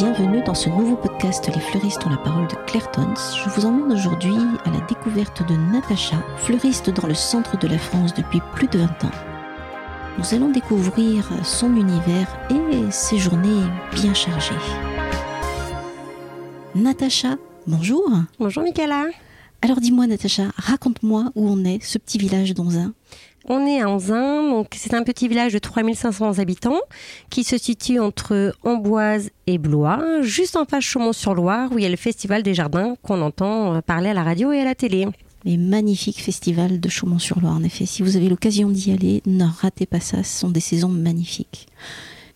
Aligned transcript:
bienvenue 0.00 0.42
dans 0.42 0.54
ce 0.54 0.70
nouveau 0.70 0.96
podcast 0.96 1.50
Les 1.54 1.60
fleuristes 1.60 2.06
ont 2.06 2.08
la 2.08 2.16
parole 2.16 2.48
de 2.48 2.54
Claire 2.66 2.90
Tons. 2.90 3.12
Je 3.36 3.50
vous 3.50 3.66
emmène 3.66 3.92
aujourd'hui 3.92 4.32
à 4.64 4.70
la 4.70 4.80
découverte 4.86 5.46
de 5.46 5.54
Natacha, 5.54 6.16
fleuriste 6.38 6.88
dans 6.88 7.06
le 7.06 7.12
centre 7.12 7.58
de 7.58 7.68
la 7.68 7.76
France 7.76 8.14
depuis 8.14 8.40
plus 8.54 8.66
de 8.68 8.78
20 8.78 9.04
ans. 9.04 9.10
Nous 10.16 10.34
allons 10.34 10.48
découvrir 10.48 11.28
son 11.44 11.76
univers 11.76 12.34
et 12.48 12.90
ses 12.90 13.18
journées 13.18 13.66
bien 13.92 14.14
chargées. 14.14 14.54
Natacha, 16.74 17.36
bonjour. 17.66 18.10
Bonjour 18.38 18.62
Michaela. 18.62 19.04
Alors 19.60 19.82
dis-moi 19.82 20.06
Natacha, 20.06 20.44
raconte-moi 20.56 21.30
où 21.34 21.46
on 21.46 21.62
est, 21.66 21.84
ce 21.84 21.98
petit 21.98 22.16
village 22.16 22.54
d'Onzin. 22.54 22.94
On 23.46 23.66
est 23.66 23.80
à 23.80 23.88
Anzin, 23.88 24.50
donc 24.50 24.68
c'est 24.76 24.92
un 24.92 25.02
petit 25.02 25.26
village 25.26 25.54
de 25.54 25.58
3500 25.58 26.38
habitants 26.38 26.80
qui 27.30 27.42
se 27.42 27.56
situe 27.56 27.98
entre 27.98 28.54
Amboise 28.62 29.30
et 29.46 29.58
Blois, 29.58 30.20
juste 30.20 30.56
en 30.56 30.66
face 30.66 30.84
Chaumont-sur-Loire 30.84 31.72
où 31.72 31.78
il 31.78 31.82
y 31.82 31.86
a 31.86 31.90
le 31.90 31.96
festival 31.96 32.42
des 32.42 32.54
jardins 32.54 32.96
qu'on 33.02 33.22
entend 33.22 33.74
euh, 33.74 33.80
parler 33.80 34.10
à 34.10 34.14
la 34.14 34.24
radio 34.24 34.52
et 34.52 34.60
à 34.60 34.64
la 34.64 34.74
télé. 34.74 35.06
Les 35.44 35.56
magnifiques 35.56 36.20
festivals 36.20 36.80
de 36.80 36.88
Chaumont-sur-Loire, 36.90 37.54
en 37.54 37.62
effet. 37.62 37.86
Si 37.86 38.02
vous 38.02 38.18
avez 38.18 38.28
l'occasion 38.28 38.68
d'y 38.68 38.92
aller, 38.92 39.22
ne 39.24 39.46
ratez 39.46 39.86
pas 39.86 40.00
ça, 40.00 40.22
ce 40.22 40.40
sont 40.40 40.50
des 40.50 40.60
saisons 40.60 40.90
magnifiques. 40.90 41.66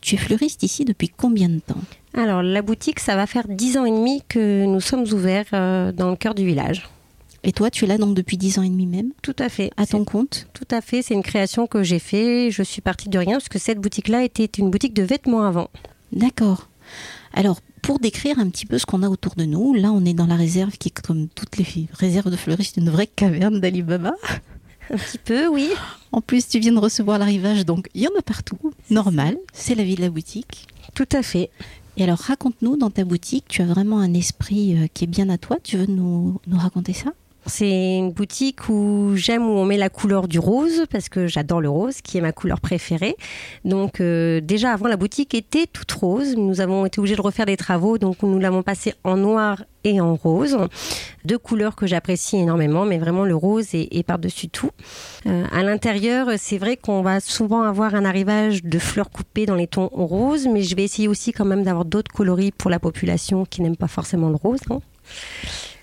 Tu 0.01 0.15
es 0.15 0.19
fleuriste 0.19 0.63
ici 0.63 0.87
depuis 0.87 1.11
combien 1.11 1.51
de 1.51 1.59
temps? 1.59 1.81
Alors 2.15 2.43
la 2.43 2.63
boutique, 2.63 3.01
ça 3.01 3.15
va 3.15 3.27
faire 3.27 3.47
10 3.47 3.77
ans 3.77 3.85
et 3.85 3.91
demi 3.91 4.23
que 4.29 4.65
nous 4.65 4.81
sommes 4.81 5.05
ouverts 5.13 5.47
euh, 5.53 5.93
dans 5.93 6.11
le 6.11 6.17
cœur 6.17 6.35
du 6.35 6.47
village. 6.47 6.89
Et 7.47 7.53
toi, 7.53 7.71
tu 7.71 7.85
es 7.85 7.87
là 7.87 7.99
donc 7.99 8.15
depuis 8.15 8.39
10 8.39 8.59
ans 8.59 8.63
et 8.63 8.71
demi 8.71 8.87
même 8.87 9.13
Tout 9.23 9.37
à 9.39 9.51
fait. 9.51 9.71
À 9.77 9.87
ton 9.87 10.05
compte 10.05 10.49
Tout 10.55 10.67
à 10.71 10.81
fait. 10.81 11.03
C'est 11.03 11.13
une 11.13 11.23
création 11.23 11.67
que 11.67 11.83
j'ai 11.83 11.99
fait. 11.99 12.51
Je 12.51 12.63
suis 12.63 12.81
partie 12.81 13.11
de 13.11 13.19
rien 13.19 13.33
parce 13.33 13.51
que 13.51 13.59
cette 13.59 13.81
boutique-là 13.81 14.25
était 14.25 14.47
une 14.47 14.71
boutique 14.71 14.95
de 14.95 15.03
vêtements 15.03 15.43
avant. 15.43 15.69
D'accord. 16.11 16.71
Alors, 17.35 17.61
pour 17.83 17.99
décrire 17.99 18.39
un 18.39 18.49
petit 18.49 18.65
peu 18.65 18.79
ce 18.79 18.87
qu'on 18.87 19.03
a 19.03 19.11
autour 19.11 19.35
de 19.35 19.45
nous, 19.45 19.75
là, 19.75 19.93
on 19.93 20.07
est 20.07 20.15
dans 20.15 20.27
la 20.27 20.37
réserve 20.37 20.79
qui 20.79 20.89
est 20.89 21.03
comme 21.03 21.29
toutes 21.29 21.59
les 21.59 21.87
réserves 21.93 22.31
de 22.31 22.37
fleuristes, 22.37 22.79
une 22.79 22.89
vraie 22.89 23.07
caverne 23.07 23.61
d'Alibaba. 23.61 24.15
Un 24.91 24.97
petit 24.97 25.19
peu, 25.19 25.47
oui. 25.49 25.69
En 26.13 26.23
plus, 26.23 26.49
tu 26.49 26.59
viens 26.61 26.73
de 26.73 26.79
recevoir 26.79 27.19
l'arrivage, 27.19 27.67
donc 27.67 27.89
il 27.95 28.03
y 28.03 28.09
en 28.09 28.19
a 28.19 28.23
partout. 28.23 28.59
Normal, 28.91 29.37
c'est 29.53 29.75
la 29.75 29.85
vie 29.85 29.97
de 29.97 30.01
la 30.03 30.11
boutique. 30.11 30.67
Tout 30.95 31.09
à 31.13 31.23
fait. 31.23 31.51
Et 31.97 32.05
alors, 32.05 32.19
raconte-nous, 32.19 32.77
dans 32.77 32.91
ta 32.91 33.05
boutique, 33.05 33.45
tu 33.49 33.61
as 33.61 33.67
vraiment 33.67 33.99
un 33.99 34.15
esprit 34.15 34.77
euh, 34.77 34.87
qui 34.93 35.05
est 35.05 35.09
bien 35.09 35.29
à 35.29 35.39
toi. 35.39 35.59
Tu 35.63 35.77
veux 35.77 35.87
nous, 35.87 36.41
nous 36.47 36.59
raconter 36.59 36.93
ça? 36.93 37.13
C'est 37.47 37.99
une 37.99 38.13
boutique 38.13 38.69
où 38.69 39.13
j'aime 39.15 39.47
où 39.47 39.53
on 39.53 39.65
met 39.65 39.77
la 39.77 39.91
couleur 39.91 40.29
du 40.29 40.39
rose 40.39 40.85
parce 40.91 41.09
que 41.09 41.27
j'adore 41.27 41.61
le 41.61 41.69
rose, 41.69 42.01
qui 42.01 42.19
est 42.19 42.21
ma 42.21 42.33
couleur 42.33 42.61
préférée. 42.61 43.17
Donc 43.65 44.01
euh, 44.01 44.41
déjà 44.41 44.73
avant 44.73 44.89
la 44.89 44.97
boutique 44.97 45.35
était 45.35 45.67
toute 45.67 45.93
rose. 45.93 46.37
Nous 46.37 46.61
avons 46.61 46.87
été 46.87 46.99
obligés 46.99 47.17
de 47.17 47.21
refaire 47.21 47.47
des 47.47 47.57
travaux, 47.57 47.99
donc 47.99 48.23
nous 48.23 48.39
l'avons 48.39 48.63
passée 48.63 48.95
en 49.05 49.17
noir 49.17 49.63
et 49.85 50.01
en 50.01 50.15
rose, 50.15 50.57
deux 51.27 51.37
couleurs 51.37 51.77
que 51.77 51.87
j'apprécie 51.87 52.39
énormément, 52.39 52.87
mais 52.87 52.99
vraiment 52.99 53.25
le 53.25 53.37
rose 53.37 53.75
est, 53.75 54.03
par-dessus 54.07 54.49
tout. 54.49 54.71
Euh, 55.27 55.45
à 55.53 55.63
l'intérieur, 55.63 56.29
c'est 56.39 56.57
vrai 56.57 56.79
qu'on 56.79 57.03
va 57.03 57.21
souvent 57.21 57.63
avoir 57.63 57.95
un 57.95 58.07
arrivage 58.07 58.65
de 58.65 58.79
fleurs 58.79 59.11
coupées 59.11 59.45
dans 59.45 59.55
les 59.55 59.67
tons 59.67 59.91
roses, 59.93 60.49
mais 60.51 60.63
je 60.63 60.75
vais 60.75 60.85
essayer 60.85 61.07
aussi 61.07 61.33
quand 61.33 61.45
même 61.45 61.65
d'avoir 61.65 61.85
d'autres 61.85 62.11
coloris 62.11 62.51
pour 62.51 62.71
la 62.71 62.79
population 62.79 63.45
qui 63.45 63.61
n'aime 63.61 63.77
pas 63.77 63.89
forcément 63.89 64.31
le 64.31 64.37
rose. 64.37 64.61
Hein. 64.71 64.81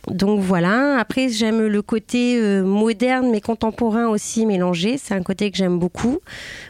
Donc 0.08 0.40
voilà, 0.40 0.98
après 1.00 1.30
j'aime 1.30 1.62
le 1.68 1.82
côté 1.82 2.38
euh, 2.38 2.64
moderne 2.64 3.30
mais 3.30 3.40
contemporain 3.40 4.08
aussi 4.08 4.46
mélangé, 4.46 4.98
c'est 4.98 5.14
un 5.14 5.22
côté 5.22 5.52
que 5.52 5.58
j'aime 5.58 5.78
beaucoup. 5.78 6.20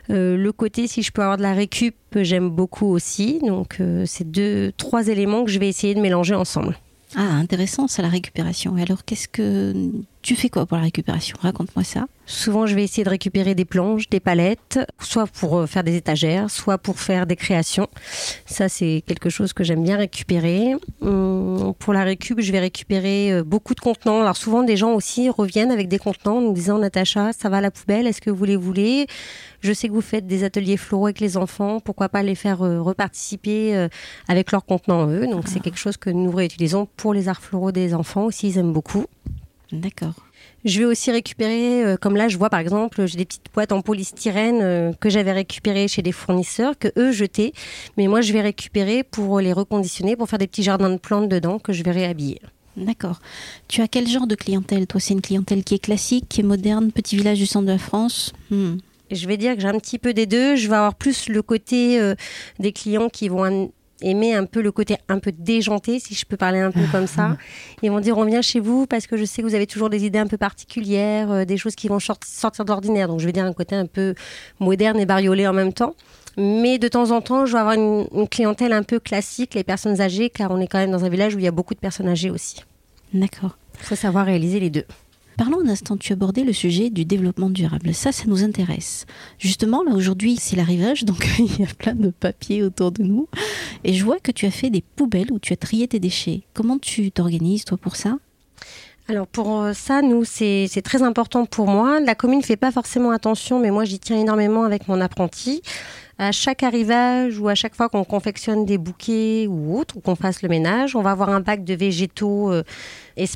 Euh, 0.10 0.36
le 0.36 0.52
côté 0.52 0.88
si 0.88 1.02
je 1.02 1.12
peux 1.12 1.22
avoir 1.22 1.38
de 1.38 1.42
la 1.42 1.54
récup, 1.54 1.96
j'aime 2.16 2.50
beaucoup 2.50 2.88
aussi. 2.88 3.40
Donc 3.46 3.78
euh, 3.80 4.04
c'est 4.06 4.30
deux, 4.30 4.74
trois 4.76 5.08
éléments 5.08 5.46
que 5.46 5.52
je 5.52 5.60
vais 5.60 5.70
essayer 5.70 5.96
de 5.96 6.02
mélanger 6.02 6.36
ensemble. 6.36 6.78
Ah, 7.16 7.36
intéressant, 7.36 7.88
ça 7.88 8.02
la 8.02 8.10
récupération. 8.10 8.78
Et 8.78 8.82
alors 8.82 9.06
qu'est-ce 9.06 9.28
que 9.28 9.74
tu 10.22 10.36
fais 10.36 10.50
quoi 10.50 10.66
pour 10.66 10.78
la 10.78 10.84
récupération? 10.84 11.36
Raconte-moi 11.42 11.84
ça. 11.84 12.06
Souvent, 12.28 12.66
je 12.66 12.76
vais 12.76 12.84
essayer 12.84 13.04
de 13.04 13.10
récupérer 13.10 13.56
des 13.56 13.66
planches, 13.66 14.08
des 14.10 14.20
palettes, 14.20 14.80
soit 15.00 15.28
pour 15.28 15.58
euh, 15.58 15.66
faire 15.66 15.84
des 15.84 15.96
étagères, 15.96 16.50
soit 16.50 16.78
pour 16.78 17.00
faire 17.00 17.26
des 17.26 17.36
créations. 17.36 17.88
Ça, 18.46 18.70
c'est 18.70 19.04
quelque 19.06 19.30
chose 19.30 19.52
que 19.54 19.64
j'aime 19.64 19.84
bien 19.84 19.98
récupérer. 19.98 20.76
Hum, 21.02 21.74
pour 21.80 21.94
la 21.94 22.04
récup, 22.04 22.40
je 22.40 22.52
vais 22.52 22.60
récupérer 22.60 23.34
euh, 23.34 23.44
beaucoup 23.44 23.74
de 23.74 23.80
contenants. 23.80 24.22
Alors 24.22 24.38
souvent, 24.38 24.64
des 24.64 24.78
gens 24.78 24.94
aussi 24.94 25.30
reviennent 25.30 25.72
avec 25.72 25.88
des 25.88 25.98
contenants 25.98 26.40
nous 26.40 26.54
disant 26.54 26.78
Natacha, 26.78 27.34
ça 27.34 27.50
va 27.50 27.58
à 27.58 27.62
la 27.62 27.72
poubelle, 27.72 28.08
est-ce 28.08 28.22
que 28.22 28.30
vous 28.32 28.46
les 28.46 28.56
voulez? 28.56 29.08
Je 29.60 29.74
sais 29.74 29.88
que 29.88 29.94
vous 29.94 30.02
faites 30.02 30.28
des 30.28 30.44
ateliers 30.44 30.78
floraux 30.78 31.08
avec 31.08 31.20
les 31.20 31.38
enfants, 31.38 31.80
pourquoi 31.80 32.10
pas 32.10 32.24
les 32.24 32.36
faire 32.36 32.62
euh, 32.62 32.82
reparticiper 32.82 33.88
avec 34.28 34.52
leurs 34.52 34.66
contenants 34.66 35.08
eux? 35.08 35.28
Donc 35.28 35.48
c'est 35.48 35.60
ah. 35.60 35.64
quelque 35.64 35.78
chose 35.78 35.98
que 35.98 36.10
nous 36.10 36.32
réutilisons 36.32 36.88
pour 36.96 37.14
les 37.14 37.28
arts 37.28 37.42
floraux 37.42 37.72
des 37.72 37.94
enfants 37.94 38.26
aussi, 38.26 38.50
ils 38.50 38.58
aiment 38.58 38.74
beaucoup. 38.74 39.06
D'accord. 39.72 40.14
Je 40.64 40.80
vais 40.80 40.86
aussi 40.86 41.12
récupérer, 41.12 41.84
euh, 41.84 41.98
comme 41.98 42.16
là, 42.16 42.28
je 42.28 42.38
vois 42.38 42.50
par 42.50 42.60
exemple, 42.60 43.06
j'ai 43.08 43.18
des 43.18 43.26
petites 43.26 43.48
boîtes 43.54 43.72
en 43.72 43.82
polystyrène 43.82 44.60
euh, 44.62 44.94
que 44.94 45.10
j'avais 45.10 45.32
récupérées 45.32 45.88
chez 45.88 46.02
des 46.02 46.12
fournisseurs, 46.12 46.78
que 46.78 46.90
eux 46.98 47.12
jetaient. 47.12 47.54
Mais 47.98 48.08
moi, 48.08 48.22
je 48.22 48.32
vais 48.34 48.42
récupérer 48.42 49.04
pour 49.04 49.40
les 49.40 49.54
reconditionner, 49.54 50.16
pour 50.16 50.30
faire 50.30 50.40
des 50.40 50.48
petits 50.48 50.64
jardins 50.64 50.90
de 50.90 50.98
plantes 50.98 51.30
dedans 51.30 51.58
que 51.58 51.74
je 51.74 51.84
vais 51.84 51.92
réhabiller. 51.92 52.42
D'accord. 52.78 53.20
Tu 53.68 53.82
as 53.82 53.88
quel 53.88 54.08
genre 54.08 54.28
de 54.28 54.36
clientèle 54.36 54.88
Toi, 54.88 55.00
c'est 55.00 55.14
une 55.14 55.22
clientèle 55.22 55.64
qui 55.64 55.76
est 55.76 55.84
classique, 55.84 56.26
qui 56.30 56.42
est 56.42 56.44
moderne, 56.44 56.92
petit 56.92 57.18
village 57.18 57.40
du 57.40 57.46
centre 57.46 57.66
de 57.66 57.72
la 57.72 57.78
France? 57.78 58.34
Hmm. 58.50 58.78
Je 59.10 59.28
vais 59.28 59.36
dire 59.36 59.56
que 59.56 59.62
j'ai 59.62 59.68
un 59.68 59.80
petit 59.80 60.00
peu 60.00 60.14
des 60.14 60.26
deux. 60.26 60.56
Je 60.56 60.70
vais 60.70 60.76
avoir 60.76 60.96
plus 60.96 61.28
le 61.28 61.42
côté 61.42 62.00
euh, 62.00 62.16
des 62.60 62.72
clients 62.72 63.10
qui 63.10 63.28
vont 63.28 63.72
aimer 64.02 64.34
un 64.34 64.46
peu 64.46 64.62
le 64.62 64.72
côté 64.72 64.98
un 65.10 65.20
peu 65.20 65.32
déjanté, 65.32 66.00
si 66.00 66.14
je 66.14 66.26
peux 66.26 66.38
parler 66.38 66.60
un 66.60 66.72
peu 66.72 66.82
comme 66.92 67.08
ça. 67.08 67.38
Ils 67.82 67.92
vont 67.92 68.00
dire 68.00 68.18
on 68.18 68.26
vient 68.26 68.42
chez 68.42 68.60
vous 68.60 68.86
parce 68.86 69.08
que 69.08 69.18
je 69.18 69.26
sais 69.26 69.42
que 69.42 69.48
vous 69.48 69.56
avez 69.56 69.68
toujours 69.68 69.90
des 69.90 70.06
idées 70.06 70.20
un 70.20 70.28
peu 70.28 70.38
particulières, 70.38 71.32
euh, 71.32 71.46
des 71.46 71.58
choses 71.58 71.76
qui 71.76 71.88
vont 71.88 72.00
sortir 72.00 72.66
de 72.66 72.70
l'ordinaire. 72.70 73.08
Donc 73.08 73.20
je 73.20 73.26
vais 73.26 73.32
dire 73.32 73.46
un 73.46 73.54
côté 73.54 73.76
un 73.76 73.86
peu 73.86 74.16
moderne 74.60 75.00
et 75.00 75.06
bariolé 75.06 75.48
en 75.48 75.54
même 75.54 75.74
temps. 75.74 75.96
Mais 76.38 76.78
de 76.78 76.88
temps 76.88 77.12
en 77.12 77.22
temps, 77.22 77.46
je 77.46 77.54
vais 77.54 77.60
avoir 77.60 77.76
une, 77.76 78.08
une 78.14 78.28
clientèle 78.28 78.72
un 78.72 78.84
peu 78.84 79.00
classique, 79.00 79.54
les 79.54 79.66
personnes 79.66 80.00
âgées, 80.00 80.30
car 80.30 80.52
on 80.52 80.60
est 80.60 80.68
quand 80.68 80.80
même 80.80 80.92
dans 80.92 81.04
un 81.04 81.10
village 81.10 81.36
où 81.36 81.40
il 81.40 81.44
y 81.44 81.48
a 81.48 81.52
beaucoup 81.52 81.74
de 81.74 81.80
personnes 81.80 82.08
âgées 82.08 82.30
aussi. 82.30 82.64
D'accord. 83.14 83.58
Il 83.80 83.86
faut 83.86 83.96
savoir 83.96 84.26
réaliser 84.26 84.60
les 84.60 84.70
deux. 84.70 84.86
Parlons 85.38 85.62
un 85.66 85.70
instant, 85.70 85.98
tu 85.98 86.14
abordais 86.14 86.44
le 86.44 86.54
sujet 86.54 86.90
du 86.90 87.06
développement 87.06 87.50
durable. 87.50 87.94
Ça, 87.94 88.12
ça 88.12 88.26
nous 88.28 88.44
intéresse. 88.44 89.06
Justement, 89.40 89.84
là 89.84 89.94
aujourd'hui, 89.94 90.38
c'est 90.38 90.56
l'arrivage, 90.56 91.04
donc 91.04 91.28
il 91.40 91.60
y 91.60 91.64
a 91.64 91.74
plein 91.78 91.96
de 91.96 92.10
papiers 92.10 92.64
autour 92.64 92.92
de 92.92 93.04
nous. 93.04 93.28
Et 93.84 93.94
je 93.94 94.04
vois 94.04 94.20
que 94.20 94.32
tu 94.32 94.46
as 94.46 94.52
fait 94.52 94.70
des 94.70 94.84
poubelles 94.96 95.32
où 95.32 95.40
tu 95.40 95.54
as 95.54 95.58
trié 95.58 95.88
tes 95.88 96.00
déchets. 96.00 96.42
Comment 96.54 96.78
tu 96.78 97.12
t'organises, 97.12 97.66
toi, 97.66 97.78
pour 97.78 97.96
ça? 97.96 98.18
Alors 99.08 99.28
pour 99.28 99.62
euh, 99.62 99.74
ça, 99.74 100.02
nous, 100.02 100.24
c'est 100.24 100.82
très 100.84 101.02
important 101.02 101.46
pour 101.46 101.68
moi. 101.68 102.00
La 102.00 102.16
commune 102.16 102.40
ne 102.40 102.46
fait 102.46 102.56
pas 102.56 102.72
forcément 102.72 103.12
attention, 103.12 103.60
mais 103.60 103.72
moi, 103.72 103.84
j'y 103.84 104.00
tiens 104.00 104.18
énormément 104.18 104.64
avec 104.64 104.88
mon 104.88 105.02
apprenti 105.02 105.62
à 106.22 106.32
chaque 106.32 106.62
arrivage 106.62 107.40
ou 107.40 107.50
à 107.50 107.56
chaque 107.56 107.76
fois 107.76 107.90
qu'on 107.90 108.04
confectionne 108.04 108.64
des 108.64 108.78
bouquets 108.78 109.48
ou 109.50 109.76
autre, 109.76 109.98
ou 109.98 110.02
qu'on 110.02 110.16
fasse 110.16 110.44
le 110.44 110.50
ménage, 110.50 110.96
on 110.96 111.02
va 111.02 111.12
avoir 111.12 111.30
un 111.30 111.40
bac 111.42 111.64
de 111.64 111.74
végétaux 111.74 112.52
euh, 112.52 112.62
et 113.18 113.28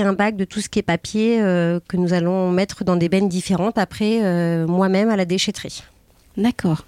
un 0.00 0.12
bac 0.12 0.34
de 0.34 0.44
tout 0.44 0.60
ce 0.60 0.68
qui 0.68 0.80
est 0.80 0.82
papier 0.82 1.40
euh, 1.40 1.78
que 1.86 1.96
nous 1.96 2.12
allons 2.12 2.50
mettre 2.50 2.82
dans 2.82 2.96
des 2.96 3.08
bennes 3.08 3.28
différentes 3.28 3.78
après 3.78 4.24
euh, 4.24 4.66
moi-même 4.66 5.08
à 5.08 5.14
la 5.14 5.24
déchetterie. 5.24 5.84
D'accord. 6.36 6.84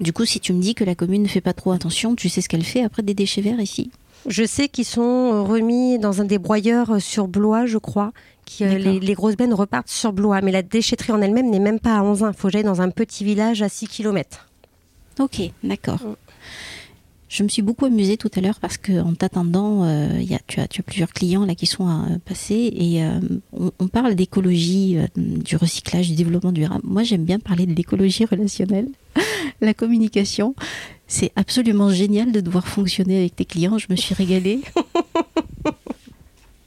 Du 0.00 0.12
coup, 0.12 0.24
si 0.24 0.40
tu 0.40 0.52
me 0.52 0.60
dis 0.60 0.74
que 0.74 0.82
la 0.82 0.96
commune 0.96 1.22
ne 1.22 1.28
fait 1.28 1.40
pas 1.40 1.52
trop 1.52 1.70
attention, 1.70 2.16
tu 2.16 2.28
sais 2.28 2.40
ce 2.40 2.48
qu'elle 2.48 2.64
fait 2.64 2.82
après 2.82 3.04
des 3.04 3.14
déchets 3.14 3.42
verts 3.42 3.60
ici? 3.60 3.92
Je 4.26 4.44
sais 4.44 4.66
qu'ils 4.66 4.84
sont 4.86 5.44
remis 5.44 6.00
dans 6.00 6.20
un 6.20 6.24
débroyeur 6.24 7.00
sur 7.00 7.28
Blois, 7.28 7.64
je 7.64 7.78
crois. 7.78 8.10
Qui, 8.44 8.64
les, 8.64 8.98
les, 8.98 9.14
grosses 9.14 9.36
bennes 9.36 9.54
repartent 9.54 9.88
sur 9.88 10.12
Blois. 10.12 10.40
Mais 10.40 10.50
la 10.50 10.62
déchetterie 10.62 11.12
en 11.12 11.22
elle-même 11.22 11.48
n'est 11.48 11.60
même 11.60 11.78
pas 11.78 11.96
à 11.96 12.02
Anzin. 12.02 12.32
Il 12.32 12.36
faut 12.36 12.48
que 12.48 12.52
j'aille 12.52 12.64
dans 12.64 12.80
un 12.80 12.90
petit 12.90 13.22
village 13.24 13.62
à 13.62 13.68
6 13.68 13.86
km. 13.86 14.49
Ok, 15.18 15.42
d'accord. 15.62 16.00
Je 17.30 17.44
me 17.44 17.48
suis 17.48 17.62
beaucoup 17.62 17.84
amusée 17.84 18.16
tout 18.16 18.30
à 18.34 18.40
l'heure 18.40 18.58
parce 18.58 18.76
qu'en 18.76 19.14
t'attendant, 19.14 19.84
euh, 19.84 20.20
tu, 20.48 20.58
as, 20.58 20.66
tu 20.66 20.80
as 20.80 20.82
plusieurs 20.82 21.12
clients 21.12 21.46
là 21.46 21.54
qui 21.54 21.66
sont 21.66 21.88
euh, 21.88 22.18
passés 22.24 22.72
et 22.74 23.04
euh, 23.04 23.20
on, 23.78 23.86
parle 23.86 24.16
d'écologie, 24.16 24.96
du 25.16 25.54
recyclage, 25.54 26.08
du 26.08 26.16
développement 26.16 26.50
durable. 26.50 26.82
Moi, 26.82 27.04
j'aime 27.04 27.24
bien 27.24 27.38
parler 27.38 27.66
de 27.66 27.74
l'écologie 27.74 28.24
relationnelle, 28.24 28.88
la 29.60 29.74
communication. 29.74 30.56
C'est 31.06 31.30
absolument 31.36 31.90
génial 31.90 32.32
de 32.32 32.40
devoir 32.40 32.66
fonctionner 32.66 33.18
avec 33.18 33.36
tes 33.36 33.44
clients. 33.44 33.78
Je 33.78 33.86
me 33.90 33.96
suis 33.96 34.14
régalée. 34.14 34.62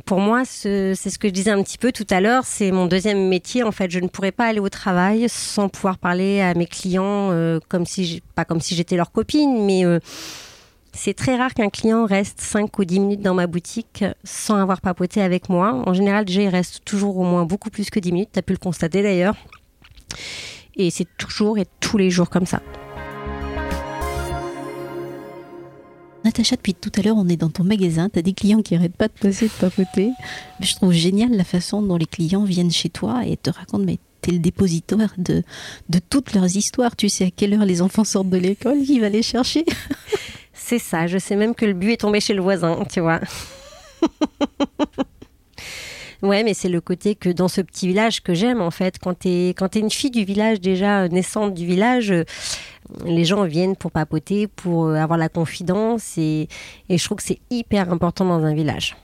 pour 0.06 0.20
moi, 0.20 0.44
c'est 0.46 0.96
ce 0.96 1.18
que 1.18 1.30
je 1.30 1.34
disais 1.34 1.52
un 1.52 1.64
petit 1.64 1.78
peu 1.78 1.92
tout 1.92 2.08
à 2.10 2.20
l'heure, 2.20 2.44
c'est 2.46 2.72
mon 2.72 2.88
deuxième 2.88 3.30
métier. 3.30 3.64
En 3.64 3.72
fait, 3.72 3.90
je 3.90 4.00
ne 4.00 4.08
pourrais 4.08 4.32
pas 4.34 4.46
aller 4.46 4.60
au 4.60 4.70
travail 4.70 5.28
sans 5.30 5.70
pouvoir 5.70 5.98
parler 5.98 6.42
à 6.42 6.54
mes 6.54 6.66
clients 6.66 7.32
euh, 7.32 7.60
comme 7.70 7.86
si, 7.86 8.22
pas 8.36 8.44
comme 8.44 8.60
si 8.60 8.76
j'étais 8.76 8.98
leur 8.98 9.12
copine, 9.12 9.66
mais 9.66 9.86
euh, 9.86 10.00
c'est 10.92 11.14
très 11.14 11.38
rare 11.38 11.54
qu'un 11.54 11.70
client 11.70 12.06
reste 12.06 12.42
5 12.42 12.78
ou 12.78 12.86
10 12.86 13.00
minutes 13.00 13.22
dans 13.22 13.34
ma 13.34 13.48
boutique 13.48 14.04
sans 14.24 14.58
avoir 14.58 14.82
papoté 14.82 15.22
avec 15.22 15.48
moi. 15.50 15.82
En 15.86 15.94
général, 15.94 16.26
déjà, 16.26 16.50
reste 16.50 16.84
toujours 16.84 17.18
au 17.18 17.24
moins 17.24 17.46
beaucoup 17.46 17.70
plus 17.70 17.90
que 17.90 18.00
10 18.00 18.12
minutes. 18.12 18.30
Tu 18.34 18.40
as 18.40 18.44
pu 18.44 18.54
le 18.54 18.60
constater 18.60 19.02
d'ailleurs. 19.04 19.36
Et 20.76 20.92
c'est 20.92 21.08
toujours 21.18 21.58
et 21.58 21.66
tous 21.80 21.98
les 21.98 22.10
jours 22.10 22.30
comme 22.30 22.46
ça. 22.46 22.62
Natacha, 26.34 26.56
depuis 26.56 26.74
tout 26.74 26.92
à 26.98 27.04
l'heure, 27.04 27.16
on 27.16 27.30
est 27.30 27.38
dans 27.38 27.52
ton 27.52 27.64
magasin, 27.64 28.10
tu 28.10 28.18
as 28.18 28.24
des 28.24 28.34
clients 28.34 28.64
qui 28.64 28.74
n'arrêtent 28.74 28.98
pas 28.98 29.08
de 29.08 29.14
passer 29.14 29.46
de 29.46 29.52
papoter. 29.52 30.10
Mais 30.60 30.66
je 30.66 30.76
trouve 30.76 30.92
génial 30.92 31.30
la 31.30 31.44
façon 31.44 31.84
dont 31.84 31.96
les 31.96 32.08
clients 32.08 32.44
viennent 32.44 32.72
chez 32.72 32.90
toi 32.90 33.22
et 33.24 33.38
te 33.38 33.52
racontent, 33.52 33.84
mais 33.86 34.00
tu 34.24 34.32
es 34.32 34.34
le 34.34 34.40
dépositeur 34.40 34.98
de, 35.20 35.44
de 35.90 36.00
toutes 36.00 36.34
leurs 36.34 36.58
histoires. 36.58 36.96
Tu 36.96 37.08
sais 37.08 37.26
à 37.26 37.30
quelle 37.30 37.54
heure 37.54 37.66
les 37.66 37.84
enfants 37.84 38.04
sortent 38.04 38.32
de 38.32 38.38
l'école, 38.38 38.82
qui 38.84 39.00
va 39.00 39.10
les 39.10 39.22
chercher. 39.22 39.64
C'est 40.54 40.80
ça, 40.80 41.06
je 41.06 41.20
sais 41.20 41.36
même 41.36 41.54
que 41.54 41.66
le 41.66 41.74
but 41.74 41.92
est 41.92 41.98
tombé 41.98 42.20
chez 42.20 42.34
le 42.34 42.42
voisin, 42.42 42.80
tu 42.92 43.00
vois. 43.00 43.20
Ouais, 46.24 46.42
mais 46.44 46.54
c'est 46.54 46.70
le 46.70 46.80
côté 46.80 47.16
que 47.16 47.28
dans 47.28 47.50
ce 47.50 47.60
petit 47.60 47.86
village 47.86 48.24
que 48.24 48.34
j'aime 48.34 48.62
en 48.62 48.72
fait. 48.72 48.98
Quand 48.98 49.14
t'es 49.14 49.50
quand 49.58 49.76
es 49.76 49.82
une 49.82 49.92
fille 49.92 50.10
du 50.10 50.24
village 50.24 50.62
déjà 50.62 51.10
naissante 51.10 51.54
du 51.54 51.66
village, 51.66 52.12
euh, 52.12 52.24
les 53.06 53.26
gens 53.26 53.44
viennent 53.46 53.76
pour 53.76 53.92
papoter, 53.92 54.48
pour 54.48 54.86
euh, 54.86 54.96
avoir 54.96 55.18
la 55.18 55.30
confidence 55.30 56.18
et, 56.18 56.48
et 56.90 56.98
je 56.98 57.04
trouve 57.04 57.18
que 57.18 57.24
c'est 57.24 57.40
hyper 57.50 57.92
important 57.92 58.26
dans 58.26 58.44
un 58.44 58.54
village. 58.54 58.96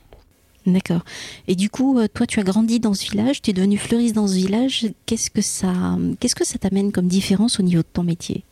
D'accord. 0.66 1.02
Et 1.48 1.56
du 1.56 1.70
coup, 1.70 1.98
euh, 1.98 2.08
toi, 2.14 2.28
tu 2.28 2.40
as 2.40 2.44
grandi 2.44 2.80
dans 2.80 2.94
ce 2.94 3.10
village, 3.10 3.42
tu 3.42 3.52
es 3.52 3.54
devenue 3.54 3.78
fleuriste 3.78 4.16
dans 4.16 4.28
ce 4.28 4.36
village. 4.36 4.88
Qu'est-ce 5.06 5.32
que 5.32 5.42
ça, 5.42 5.98
qu'est-ce 6.20 6.36
que 6.36 6.46
ça 6.46 6.58
t'amène 6.58 6.92
comme 6.92 7.08
différence 7.08 7.60
au 7.60 7.64
niveau 7.64 7.82
de 7.82 7.88
ton 7.92 8.04
métier? 8.04 8.44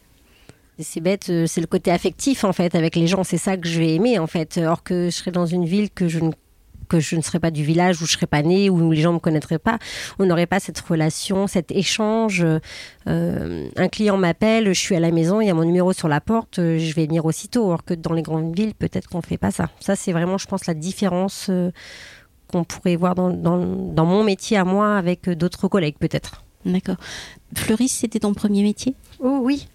C'est 0.79 1.01
bête, 1.01 1.31
c'est 1.47 1.61
le 1.61 1.67
côté 1.67 1.89
affectif 1.89 2.43
en 2.43 2.53
fait 2.53 2.75
avec 2.75 2.95
les 2.95 3.07
gens, 3.07 3.23
c'est 3.23 3.39
ça 3.39 3.57
que 3.57 3.67
je 3.67 3.79
vais 3.79 3.95
aimer 3.95 4.19
en 4.19 4.27
fait. 4.27 4.59
Or 4.63 4.83
que 4.83 5.05
je 5.05 5.15
serais 5.15 5.31
dans 5.31 5.47
une 5.47 5.65
ville 5.65 5.89
que 5.89 6.07
je 6.07 6.19
ne 6.19 6.31
que 6.87 6.99
je 6.99 7.15
ne 7.15 7.21
serais 7.21 7.39
pas 7.39 7.51
du 7.51 7.63
village 7.63 8.01
où 8.01 8.05
je 8.05 8.13
serais 8.13 8.27
pas 8.27 8.41
née, 8.41 8.69
où 8.69 8.91
les 8.91 9.01
gens 9.01 9.13
me 9.13 9.19
connaîtraient 9.19 9.59
pas, 9.59 9.79
on 10.19 10.25
n'aurait 10.25 10.45
pas 10.45 10.59
cette 10.59 10.79
relation, 10.79 11.47
cet 11.47 11.71
échange. 11.71 12.45
Euh, 13.07 13.69
un 13.75 13.87
client 13.87 14.17
m'appelle, 14.17 14.67
je 14.67 14.79
suis 14.79 14.95
à 14.95 14.99
la 14.99 15.11
maison, 15.11 15.41
il 15.41 15.47
y 15.47 15.49
a 15.49 15.53
mon 15.53 15.65
numéro 15.65 15.93
sur 15.93 16.07
la 16.07 16.21
porte, 16.21 16.59
euh, 16.59 16.77
je 16.77 16.93
vais 16.93 17.05
venir 17.05 17.25
aussitôt. 17.25 17.67
Alors 17.67 17.83
que 17.83 17.93
dans 17.93 18.13
les 18.13 18.21
grandes 18.21 18.55
villes, 18.55 18.73
peut-être 18.73 19.07
qu'on 19.07 19.19
ne 19.19 19.23
fait 19.23 19.37
pas 19.37 19.51
ça. 19.51 19.69
Ça, 19.79 19.95
c'est 19.95 20.11
vraiment, 20.11 20.37
je 20.37 20.47
pense, 20.47 20.65
la 20.65 20.73
différence 20.73 21.47
euh, 21.49 21.71
qu'on 22.47 22.63
pourrait 22.63 22.95
voir 22.95 23.15
dans, 23.15 23.29
dans, 23.29 24.05
mon 24.05 24.23
métier 24.23 24.57
à 24.57 24.63
moi 24.63 24.97
avec 24.97 25.29
d'autres 25.29 25.67
collègues, 25.67 25.97
peut-être. 25.99 26.43
D'accord. 26.65 26.97
Fleuriste, 27.55 27.99
c'était 27.99 28.19
ton 28.19 28.33
premier 28.33 28.63
métier? 28.63 28.95
Oh 29.19 29.39
oui, 29.41 29.67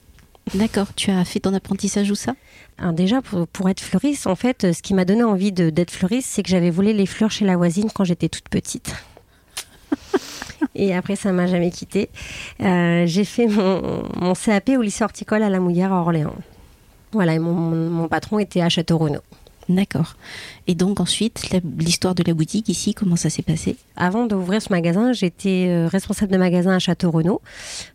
D'accord, 0.55 0.89
tu 0.95 1.11
as 1.11 1.25
fait 1.25 1.41
ton 1.41 1.55
apprentissage 1.55 2.11
où 2.11 2.15
ça 2.15 2.35
Alors 2.79 2.93
déjà, 2.93 3.23
pour, 3.23 3.69
être 3.69 3.81
fleuriste, 3.81 4.27
en 4.27 4.35
fait, 4.35 4.73
ce 4.73 4.83
qui 4.83 4.93
m'a 4.93 5.05
donné 5.05 5.23
envie 5.25 5.53
d'être 5.53 5.91
fleuriste, 5.91 6.29
c'est 6.31 6.43
que 6.43 6.51
j'avais 6.51 6.71
volé 6.71 6.93
les 6.93 7.07
fleurs 7.07 7.31
chez 7.31 7.45
la 7.45 7.57
voisine 7.57 7.91
quand 7.95 8.05
j'étais 8.05 8.29
toute 8.29 8.49
petite. 8.49 8.95
Et 10.75 10.95
après, 10.95 11.17
ça 11.17 11.33
m'a 11.33 11.47
jamais 11.47 11.71
quitté. 11.71 12.11
Euh, 12.61 13.05
j'ai 13.07 13.25
fait 13.25 13.47
mon, 13.47 14.35
CAP 14.35 14.71
au 14.71 14.83
lycée 14.83 15.05
horticole 15.05 15.43
à 15.43 15.49
la 15.49 15.61
Mouillère 15.61 15.93
à 15.93 16.01
Orléans. 16.01 16.37
Voilà, 17.13 17.35
et 17.35 17.39
mon, 17.39 17.53
mon 17.53 18.09
patron 18.09 18.39
était 18.39 18.63
à 18.63 18.71
Château-Renaud. 18.71 19.21
D'accord. 19.69 20.17
Et 20.67 20.75
donc 20.75 21.01
ensuite, 21.01 21.49
l'histoire 21.79 22.15
de 22.15 22.25
la 22.27 22.35
boutique 22.35 22.69
ici, 22.69 22.95
comment 22.95 23.17
ça 23.17 23.31
s'est 23.31 23.43
passé? 23.43 23.77
Avant 23.97 24.27
d'ouvrir 24.27 24.61
ce 24.61 24.73
magasin, 24.73 25.13
j'étais 25.13 25.67
euh, 25.69 25.87
responsable 25.87 26.33
de 26.33 26.37
magasin 26.37 26.73
à 26.73 26.79
Château-Renaud. 26.79 27.41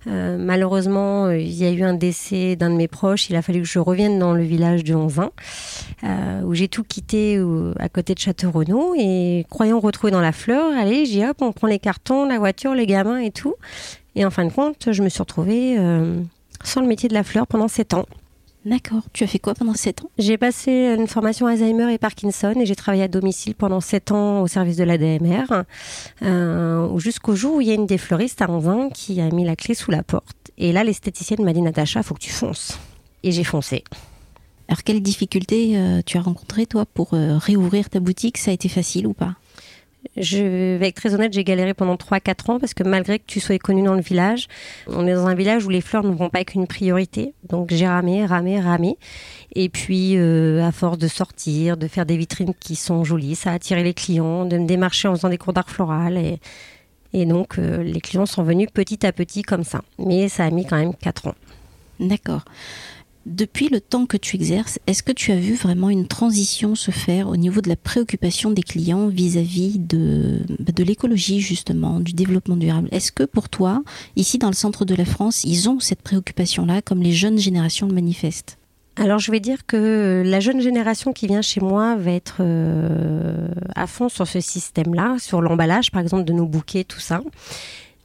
Euh, 0.07 0.37
malheureusement, 0.39 1.25
euh, 1.25 1.37
il 1.37 1.53
y 1.53 1.65
a 1.65 1.71
eu 1.71 1.83
un 1.83 1.93
décès 1.93 2.55
d'un 2.55 2.69
de 2.69 2.75
mes 2.75 2.87
proches. 2.87 3.29
Il 3.29 3.35
a 3.35 3.41
fallu 3.41 3.61
que 3.61 3.67
je 3.67 3.79
revienne 3.79 4.17
dans 4.17 4.33
le 4.33 4.43
village 4.43 4.83
de 4.83 4.95
Onzin, 4.95 5.31
où 6.45 6.53
j'ai 6.53 6.67
tout 6.67 6.83
quitté 6.83 7.41
à 7.79 7.89
côté 7.89 8.13
de 8.13 8.19
Château-Renaud. 8.19 8.95
Et 8.97 9.45
croyant 9.49 9.79
retrouver 9.79 10.11
dans 10.11 10.21
la 10.21 10.31
fleur, 10.31 10.71
allez, 10.77 11.05
j'y 11.05 11.25
hop, 11.25 11.37
on 11.41 11.51
prend 11.51 11.67
les 11.67 11.79
cartons, 11.79 12.25
la 12.25 12.39
voiture, 12.39 12.73
les 12.73 12.85
gamins 12.85 13.19
et 13.19 13.31
tout. 13.31 13.55
Et 14.15 14.25
en 14.25 14.31
fin 14.31 14.45
de 14.45 14.51
compte, 14.51 14.91
je 14.91 15.03
me 15.03 15.09
suis 15.09 15.19
retrouvée 15.19 15.77
sans 16.63 16.81
le 16.81 16.87
métier 16.87 17.09
de 17.09 17.13
la 17.13 17.23
fleur 17.23 17.45
pendant 17.45 17.67
sept 17.67 17.93
ans. 17.93 18.05
D'accord. 18.65 19.03
Tu 19.13 19.23
as 19.23 19.27
fait 19.27 19.39
quoi 19.39 19.53
pendant 19.53 19.73
7 19.73 20.03
ans? 20.03 20.09
J'ai 20.17 20.37
passé 20.37 20.93
une 20.97 21.07
formation 21.07 21.47
Alzheimer 21.47 21.93
et 21.93 21.97
Parkinson 21.97 22.53
et 22.59 22.65
j'ai 22.65 22.75
travaillé 22.75 23.03
à 23.03 23.07
domicile 23.07 23.55
pendant 23.55 23.79
7 23.79 24.11
ans 24.11 24.41
au 24.41 24.47
service 24.47 24.75
de 24.75 24.83
l'ADMR, 24.83 25.63
euh, 26.23 26.97
jusqu'au 26.97 27.35
jour 27.35 27.55
où 27.55 27.61
il 27.61 27.67
y 27.67 27.71
a 27.71 27.75
une 27.75 27.85
des 27.85 27.97
fleuristes 27.97 28.41
à 28.41 28.49
Anzin 28.49 28.89
qui 28.89 29.21
a 29.21 29.29
mis 29.29 29.45
la 29.45 29.55
clé 29.55 29.73
sous 29.73 29.91
la 29.91 30.03
porte. 30.03 30.51
Et 30.57 30.73
là, 30.73 30.83
l'esthéticienne 30.83 31.43
m'a 31.43 31.53
dit 31.53 31.61
Natacha, 31.61 32.03
faut 32.03 32.15
que 32.15 32.19
tu 32.19 32.31
fonces. 32.31 32.77
Et 33.23 33.31
j'ai 33.31 33.43
foncé. 33.43 33.83
Alors, 34.67 34.83
quelles 34.83 35.01
difficultés 35.01 35.77
euh, 35.77 36.01
tu 36.05 36.17
as 36.17 36.21
rencontrées, 36.21 36.65
toi, 36.65 36.85
pour 36.85 37.13
euh, 37.13 37.37
réouvrir 37.37 37.89
ta 37.89 38.01
boutique? 38.01 38.37
Ça 38.37 38.51
a 38.51 38.53
été 38.53 38.67
facile 38.67 39.07
ou 39.07 39.13
pas? 39.13 39.35
Je 40.17 40.77
vais 40.77 40.87
être 40.87 40.95
très 40.95 41.13
honnête, 41.13 41.33
j'ai 41.33 41.43
galéré 41.43 41.73
pendant 41.73 41.95
3-4 41.95 42.51
ans 42.51 42.59
parce 42.59 42.73
que 42.73 42.83
malgré 42.83 43.19
que 43.19 43.25
tu 43.27 43.39
sois 43.39 43.57
connu 43.59 43.83
dans 43.83 43.93
le 43.93 44.01
village, 44.01 44.47
on 44.87 45.07
est 45.07 45.13
dans 45.13 45.27
un 45.27 45.35
village 45.35 45.65
où 45.65 45.69
les 45.69 45.81
fleurs 45.81 46.03
ne 46.03 46.13
vont 46.13 46.29
pas 46.29 46.41
être 46.41 46.55
une 46.55 46.67
priorité. 46.67 47.33
Donc 47.47 47.69
j'ai 47.71 47.87
ramé, 47.87 48.25
ramé, 48.25 48.59
ramé. 48.59 48.97
Et 49.55 49.69
puis, 49.69 50.17
euh, 50.17 50.65
à 50.65 50.71
force 50.71 50.97
de 50.97 51.07
sortir, 51.07 51.77
de 51.77 51.87
faire 51.87 52.05
des 52.05 52.17
vitrines 52.17 52.53
qui 52.59 52.75
sont 52.75 53.03
jolies, 53.03 53.35
ça 53.35 53.51
a 53.51 53.53
attiré 53.53 53.83
les 53.83 53.93
clients, 53.93 54.45
de 54.45 54.57
me 54.57 54.65
démarcher 54.65 55.07
en 55.07 55.15
faisant 55.15 55.29
des 55.29 55.37
cours 55.37 55.53
d'art 55.53 55.69
floral. 55.69 56.17
Et, 56.17 56.39
et 57.13 57.25
donc, 57.25 57.57
euh, 57.57 57.83
les 57.83 58.01
clients 58.01 58.25
sont 58.25 58.43
venus 58.43 58.69
petit 58.73 59.05
à 59.05 59.11
petit 59.11 59.43
comme 59.43 59.63
ça. 59.63 59.81
Mais 59.99 60.29
ça 60.29 60.45
a 60.45 60.49
mis 60.49 60.65
quand 60.65 60.77
même 60.77 60.93
4 60.95 61.27
ans. 61.27 61.35
D'accord. 61.99 62.45
Depuis 63.27 63.67
le 63.67 63.81
temps 63.81 64.05
que 64.05 64.15
tu 64.15 64.37
exerces, 64.37 64.79
est-ce 64.87 65.03
que 65.03 65.11
tu 65.11 65.33
as 65.33 65.35
vu 65.35 65.53
vraiment 65.53 65.89
une 65.89 66.07
transition 66.07 66.75
se 66.75 66.91
faire 66.91 67.27
au 67.27 67.35
niveau 67.35 67.59
de 67.59 67.67
la 67.67 67.75
préoccupation 67.75 68.51
des 68.51 68.63
clients 68.63 69.07
vis-à-vis 69.07 69.79
de, 69.79 70.39
bah, 70.59 70.71
de 70.73 70.83
l'écologie 70.85 71.41
justement, 71.41 71.99
du 71.99 72.13
développement 72.13 72.55
durable? 72.55 72.87
Est-ce 72.93 73.11
que 73.11 73.23
pour 73.23 73.49
toi, 73.49 73.83
ici 74.15 74.37
dans 74.37 74.47
le 74.47 74.53
centre 74.53 74.85
de 74.85 74.95
la 74.95 75.03
France, 75.03 75.43
ils 75.43 75.67
ont 75.67 75.81
cette 75.81 76.01
préoccupation-là 76.03 76.81
comme 76.81 77.03
les 77.03 77.11
jeunes 77.11 77.37
générations 77.37 77.85
le 77.85 77.93
manifestent? 77.93 78.57
Alors 78.95 79.19
je 79.19 79.29
vais 79.29 79.41
dire 79.41 79.65
que 79.65 80.23
la 80.25 80.39
jeune 80.39 80.61
génération 80.61 81.11
qui 81.11 81.27
vient 81.27 81.41
chez 81.41 81.59
moi 81.59 81.97
va 81.97 82.11
être 82.11 82.37
euh, 82.39 83.49
à 83.75 83.87
fond 83.87 84.07
sur 84.07 84.25
ce 84.25 84.39
système-là, 84.39 85.17
sur 85.19 85.41
l'emballage 85.41 85.91
par 85.91 86.01
exemple 86.01 86.23
de 86.23 86.31
nos 86.31 86.45
bouquets, 86.45 86.85
tout 86.85 87.01
ça 87.01 87.21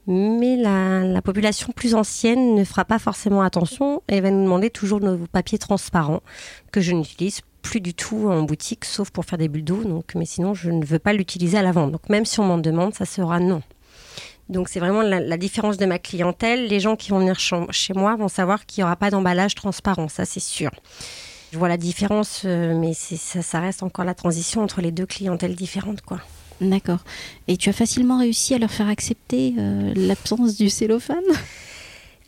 mais 0.07 0.57
la, 0.57 1.23
population 1.23 1.73
plus 1.73 1.95
ancienne 1.95 2.55
ne 2.55 2.65
fera 2.65 2.85
pas 2.85 2.99
forcément 2.99 3.43
attention 3.43 4.03
et 4.09 4.21
va 4.21 4.31
nous 4.31 4.43
demander 4.43 4.71
toujours 4.71 5.01
nos 5.01 5.17
papiers 5.17 5.59
transparents 5.59 6.23
que 6.73 6.81
je 6.81 6.93
n'utilise 6.93 7.41
plus 7.63 7.81
du 7.81 7.95
tout 7.95 8.29
en 8.29 8.43
boutique, 8.43 8.85
sauf 8.85 9.11
pour 9.11 9.25
faire 9.25 9.39
des 9.39 9.49
bulles 9.49 9.65
d'eau. 9.65 9.85
Donc, 9.85 10.15
mais 10.17 10.25
sinon, 10.25 10.55
je 10.55 10.71
ne 10.71 10.85
veux 10.85 10.99
pas 10.99 11.13
l'utiliser 11.13 11.59
à 11.59 11.63
la 11.63 11.71
vente. 11.71 11.93
Donc, 11.93 12.09
même 12.09 12.25
si 12.25 12.41
on 12.41 12.45
m'en 12.45 12.59
demande, 12.59 12.95
ça 12.95 13.05
sera 13.05 13.39
non. 13.39 13.63
Donc, 14.49 14.69
c'est 14.69 14.81
vraiment 14.81 15.03
la, 15.03 15.37
différence 15.37 15.79
de 15.79 15.87
ma 15.87 16.01
clientèle. 16.01 16.67
Les 16.67 16.81
gens 16.81 16.97
qui 16.97 17.11
vont 17.11 17.21
venir 17.21 17.39
chez 17.39 17.95
moi 17.95 18.17
vont 18.17 18.29
savoir 18.29 18.67
qu'il 18.67 18.83
n'y 18.83 18.85
aura 18.85 18.97
pas 18.97 19.11
d'emballage 19.11 19.55
transparent, 19.55 20.09
ça 20.09 20.25
c'est 20.25 20.41
sûr. 20.41 20.71
Je 21.53 21.59
vois 21.59 21.69
la 21.69 21.77
différence, 21.77 22.43
euh, 22.45 22.75
mais 22.75 22.93
ça, 22.95 23.43
ça 23.43 23.61
reste 23.61 23.83
encore 23.83 24.05
la 24.05 24.15
transition 24.15 24.63
entre 24.63 24.81
les 24.81 24.91
deux 24.91 25.07
clientèles 25.07 25.55
différentes, 25.55 26.01
quoi. 26.01 26.19
D'accord. 26.61 27.01
Et 27.49 27.57
tu 27.57 27.69
as 27.69 27.73
facilement 27.73 28.19
réussi 28.19 28.55
à 28.55 28.59
leur 28.59 28.71
faire 28.71 28.89
accepter 28.89 29.55
euh, 29.59 29.93
l'absence 29.97 30.57
du 30.57 30.71
cellophane? 30.71 31.19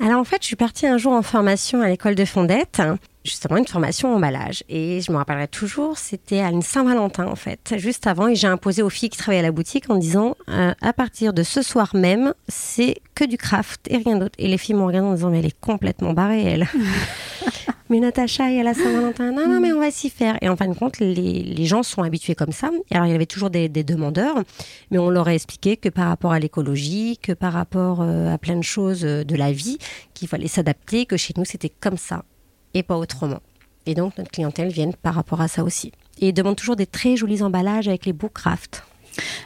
Alors 0.01 0.21
en 0.21 0.25
fait, 0.25 0.39
je 0.41 0.47
suis 0.47 0.57
partie 0.57 0.87
un 0.87 0.99
jour 0.99 1.13
en 1.13 1.23
formation 1.23 1.81
à 1.81 1.89
l'école 1.89 2.17
de 2.17 2.25
Fondette, 2.25 2.83
justement 3.25 3.57
une 3.57 3.67
formation 3.67 4.15
emballage. 4.15 4.65
Et 4.69 5.01
je 5.01 5.13
me 5.13 5.17
rappellerai 5.17 5.49
toujours, 5.49 5.99
c'était 5.99 6.41
à 6.41 6.51
une 6.51 6.63
Saint-Valentin 6.63 7.27
en 7.27 7.37
fait, 7.37 7.75
juste 7.79 8.07
avant. 8.07 8.29
Et 8.29 8.35
j'ai 8.35 8.49
imposé 8.49 8.83
aux 8.83 8.91
filles 8.91 9.11
qui 9.11 9.19
travaillaient 9.19 9.45
à 9.45 9.49
la 9.49 9.53
boutique 9.53 9.89
en 9.91 9.97
disant, 9.97 10.37
euh, 10.49 10.75
à 10.81 10.93
partir 10.93 11.33
de 11.33 11.43
ce 11.43 11.63
soir 11.63 11.95
même, 11.95 12.35
c'est 12.49 12.97
que 13.15 13.25
du 13.25 13.39
craft 13.39 13.87
et 13.89 13.99
rien 13.99 14.17
d'autre. 14.17 14.35
Et 14.39 14.49
les 14.49 14.59
filles 14.59 14.75
m'ont 14.75 14.87
regardé 14.87 15.09
en 15.09 15.15
disant, 15.15 15.31
mais 15.31 15.39
elle 15.39 15.47
est 15.47 15.61
complètement 15.61 16.13
barrée, 16.13 16.43
elle. 16.43 16.69
mais 17.91 18.01
Natacha, 18.01 18.51
y 18.51 18.59
a 18.59 18.63
la 18.63 18.73
Saint-Valentin. 18.73 19.33
Non, 19.33 19.47
non, 19.47 19.61
mais 19.61 19.73
on 19.73 19.81
va 19.81 19.91
s'y 19.91 20.09
faire. 20.09 20.39
Et 20.41 20.49
en 20.49 20.57
fin 20.57 20.69
de 20.69 20.75
compte, 20.75 20.99
les, 21.01 21.67
gens 21.67 21.83
sont 21.83 22.03
habitués 22.03 22.35
comme 22.35 22.53
ça. 22.53 22.71
Alors, 22.91 23.07
il 23.07 23.13
y 23.13 23.15
avait 23.15 23.27
toujours 23.27 23.51
des, 23.51 23.69
demandeurs, 23.69 24.43
mais 24.91 24.99
on 24.99 25.11
leur 25.11 25.29
a 25.29 25.35
expliqué 25.35 25.77
que 25.77 25.89
par 25.89 26.09
rapport 26.09 26.33
à 26.33 26.39
l'écologie, 26.39 27.19
que 27.21 27.33
par 27.33 27.53
rapport 27.53 28.01
euh, 28.01 28.33
à 28.33 28.39
plein 28.39 28.57
de 28.57 28.63
choses 28.63 29.05
euh, 29.05 29.25
de 29.25 29.37
la 29.37 29.53
vie, 29.53 29.79
qu'il 30.15 30.29
fallait 30.29 30.49
s'adapter, 30.49 31.05
que 31.05 31.17
chez 31.17 31.35
nous, 31.37 31.45
c'était 31.45 31.69
comme 31.69 31.99
ça 31.99 32.25
et 32.73 32.83
pas 32.83 32.97
autrement. 32.97 33.41
Et 33.87 33.95
donc, 33.95 34.17
notre 34.17 34.31
clientèle 34.31 34.69
vient 34.69 34.91
par 35.03 35.15
rapport 35.15 35.41
à 35.41 35.49
ça 35.49 35.63
aussi. 35.63 35.93
Et 36.21 36.29
ils 36.29 36.33
demandent 36.33 36.57
toujours 36.57 36.77
des 36.77 36.87
très 36.87 37.17
jolis 37.17 37.43
emballages 37.43 37.89
avec 37.89 38.07
les 38.07 38.13
beaux 38.13 38.29
crafts. 38.29 38.83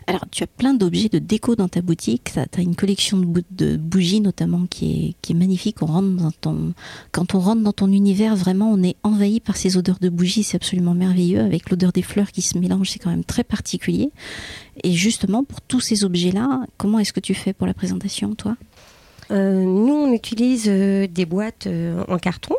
Alors, 0.08 0.24
tu 0.30 0.42
as 0.42 0.46
plein 0.46 0.72
d'objets 0.72 1.10
de 1.10 1.18
déco 1.18 1.54
dans 1.54 1.68
ta 1.68 1.82
boutique. 1.82 2.32
Tu 2.50 2.58
as 2.58 2.62
une 2.62 2.74
collection 2.74 3.18
de, 3.50 3.76
bougies, 3.76 4.22
notamment, 4.22 4.64
qui 4.64 5.14
est, 5.28 5.34
magnifique. 5.34 5.80
Rentre 5.80 6.16
dans 6.16 6.30
ton, 6.30 6.72
quand 7.12 7.34
on 7.34 7.40
rentre 7.40 7.60
dans 7.60 7.74
ton 7.74 7.92
univers, 7.92 8.34
vraiment, 8.34 8.72
on 8.72 8.82
est 8.82 8.96
envahi 9.02 9.38
par 9.38 9.58
ces 9.58 9.76
odeurs 9.76 9.98
de 10.00 10.08
bougies. 10.08 10.44
C'est 10.44 10.56
absolument 10.56 10.94
merveilleux. 10.94 11.40
Avec 11.40 11.68
l'odeur 11.68 11.92
des 11.92 12.00
fleurs 12.00 12.32
qui 12.32 12.40
se 12.40 12.56
mélange, 12.56 12.88
c'est 12.88 12.98
quand 12.98 13.10
même 13.10 13.22
très 13.22 13.44
particulier. 13.44 14.10
Et 14.82 14.92
justement, 14.92 15.44
pour 15.44 15.60
tous 15.60 15.80
ces 15.80 16.04
objets-là, 16.04 16.62
comment 16.78 16.98
est-ce 16.98 17.12
que 17.12 17.20
tu 17.20 17.34
fais 17.34 17.52
pour 17.52 17.66
la 17.66 17.74
présentation, 17.74 18.34
toi? 18.34 18.56
Euh, 19.30 19.62
Nous, 19.62 19.92
on 19.92 20.10
utilise 20.14 20.64
euh, 20.68 21.06
des 21.06 21.26
boîtes 21.26 21.66
euh, 21.66 22.02
en 22.08 22.16
carton. 22.16 22.54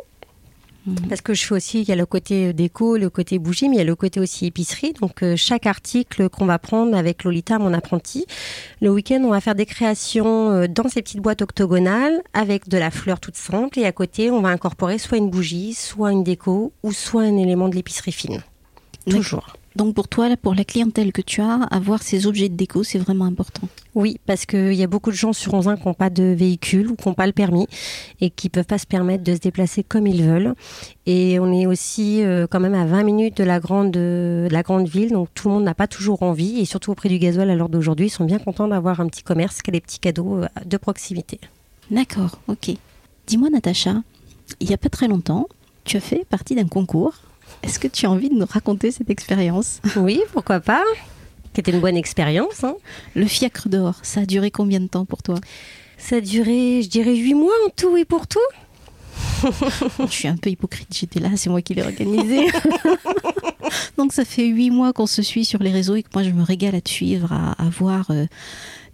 Parce 1.08 1.20
que 1.20 1.34
je 1.34 1.44
fais 1.44 1.54
aussi, 1.54 1.82
il 1.82 1.88
y 1.88 1.92
a 1.92 1.96
le 1.96 2.06
côté 2.06 2.52
déco, 2.52 2.96
le 2.96 3.10
côté 3.10 3.38
bougie, 3.38 3.68
mais 3.68 3.76
il 3.76 3.78
y 3.78 3.82
a 3.82 3.84
le 3.84 3.94
côté 3.94 4.18
aussi 4.18 4.46
épicerie. 4.46 4.92
Donc 4.94 5.22
euh, 5.22 5.36
chaque 5.36 5.66
article 5.66 6.28
qu'on 6.28 6.46
va 6.46 6.58
prendre 6.58 6.96
avec 6.96 7.24
Lolita, 7.24 7.58
mon 7.58 7.72
apprenti, 7.74 8.26
le 8.80 8.90
week-end, 8.90 9.20
on 9.24 9.30
va 9.30 9.40
faire 9.40 9.54
des 9.54 9.66
créations 9.66 10.50
euh, 10.50 10.66
dans 10.68 10.88
ces 10.88 11.02
petites 11.02 11.20
boîtes 11.20 11.42
octogonales 11.42 12.22
avec 12.32 12.68
de 12.68 12.78
la 12.78 12.90
fleur 12.90 13.20
toute 13.20 13.36
simple. 13.36 13.78
Et 13.78 13.84
à 13.84 13.92
côté, 13.92 14.30
on 14.30 14.40
va 14.40 14.48
incorporer 14.48 14.98
soit 14.98 15.18
une 15.18 15.30
bougie, 15.30 15.74
soit 15.74 16.12
une 16.12 16.24
déco, 16.24 16.72
ou 16.82 16.92
soit 16.92 17.22
un 17.22 17.36
élément 17.36 17.68
de 17.68 17.74
l'épicerie 17.74 18.12
fine. 18.12 18.42
toujours. 19.08 19.59
Donc 19.76 19.94
pour 19.94 20.08
toi, 20.08 20.28
pour 20.36 20.54
la 20.54 20.64
clientèle 20.64 21.12
que 21.12 21.22
tu 21.22 21.40
as, 21.40 21.62
avoir 21.70 22.02
ces 22.02 22.26
objets 22.26 22.48
de 22.48 22.56
déco, 22.56 22.82
c'est 22.82 22.98
vraiment 22.98 23.24
important. 23.24 23.68
Oui, 23.94 24.18
parce 24.26 24.44
qu'il 24.44 24.74
y 24.74 24.82
a 24.82 24.88
beaucoup 24.88 25.10
de 25.10 25.16
gens 25.16 25.32
sur 25.32 25.54
Onzin 25.54 25.76
qui 25.76 25.86
n'ont 25.86 25.94
pas 25.94 26.10
de 26.10 26.24
véhicule 26.24 26.88
ou 26.90 26.96
qui 26.96 27.08
n'ont 27.08 27.14
pas 27.14 27.26
le 27.26 27.32
permis 27.32 27.68
et 28.20 28.30
qui 28.30 28.48
ne 28.48 28.50
peuvent 28.50 28.66
pas 28.66 28.78
se 28.78 28.86
permettre 28.86 29.22
de 29.22 29.32
se 29.34 29.38
déplacer 29.38 29.84
comme 29.84 30.08
ils 30.08 30.24
veulent. 30.24 30.54
Et 31.06 31.38
on 31.38 31.52
est 31.52 31.66
aussi 31.66 32.22
euh, 32.22 32.48
quand 32.50 32.58
même 32.58 32.74
à 32.74 32.84
20 32.84 33.04
minutes 33.04 33.36
de 33.36 33.44
la, 33.44 33.60
grande, 33.60 33.92
de 33.92 34.48
la 34.50 34.62
grande 34.62 34.88
ville, 34.88 35.12
donc 35.12 35.28
tout 35.34 35.48
le 35.48 35.54
monde 35.54 35.64
n'a 35.64 35.74
pas 35.74 35.86
toujours 35.86 36.24
envie. 36.24 36.58
Et 36.58 36.64
surtout 36.64 36.90
auprès 36.90 37.08
du 37.08 37.18
gasoil 37.18 37.48
à 37.48 37.54
l'heure 37.54 37.68
d'aujourd'hui, 37.68 38.06
ils 38.06 38.10
sont 38.10 38.24
bien 38.24 38.38
contents 38.38 38.66
d'avoir 38.66 39.00
un 39.00 39.06
petit 39.06 39.22
commerce 39.22 39.62
qui 39.62 39.70
a 39.70 39.72
des 39.72 39.80
petits 39.80 40.00
cadeaux 40.00 40.38
euh, 40.38 40.48
de 40.66 40.76
proximité. 40.76 41.38
D'accord, 41.92 42.40
ok. 42.48 42.72
Dis-moi 43.26 43.50
Natacha, 43.50 44.02
il 44.58 44.66
n'y 44.66 44.74
a 44.74 44.78
pas 44.78 44.88
très 44.88 45.06
longtemps, 45.06 45.46
tu 45.84 45.96
as 45.96 46.00
fait 46.00 46.24
partie 46.28 46.56
d'un 46.56 46.66
concours 46.66 47.14
est-ce 47.62 47.78
que 47.78 47.88
tu 47.88 48.06
as 48.06 48.10
envie 48.10 48.28
de 48.28 48.34
nous 48.34 48.46
raconter 48.46 48.90
cette 48.90 49.10
expérience 49.10 49.80
Oui, 49.96 50.20
pourquoi 50.32 50.60
pas 50.60 50.82
C'était 51.54 51.72
une 51.72 51.80
bonne 51.80 51.96
expérience. 51.96 52.64
Hein. 52.64 52.74
Le 53.14 53.26
fiacre 53.26 53.68
d'or, 53.68 53.96
ça 54.02 54.20
a 54.20 54.26
duré 54.26 54.50
combien 54.50 54.80
de 54.80 54.86
temps 54.86 55.04
pour 55.04 55.22
toi? 55.22 55.36
Ça 55.98 56.16
a 56.16 56.20
duré, 56.20 56.82
je 56.82 56.88
dirais, 56.88 57.14
huit 57.14 57.34
mois 57.34 57.54
en 57.66 57.70
tout 57.70 57.96
et 57.96 58.04
pour 58.04 58.26
tout. 58.26 58.38
je 60.00 60.12
suis 60.12 60.28
un 60.28 60.36
peu 60.36 60.50
hypocrite, 60.50 60.88
j'étais 60.92 61.20
là, 61.20 61.30
c'est 61.36 61.50
moi 61.50 61.62
qui 61.62 61.74
l'ai 61.74 61.82
organisé. 61.82 62.46
Donc 63.98 64.12
ça 64.12 64.24
fait 64.24 64.46
huit 64.46 64.70
mois 64.70 64.92
qu'on 64.92 65.06
se 65.06 65.22
suit 65.22 65.44
sur 65.44 65.62
les 65.62 65.70
réseaux 65.70 65.94
et 65.94 66.02
que 66.02 66.08
moi 66.14 66.22
je 66.22 66.30
me 66.30 66.42
régale 66.42 66.74
à 66.74 66.80
te 66.80 66.88
suivre, 66.88 67.32
à, 67.32 67.68
voir 67.70 68.10
euh, 68.10 68.26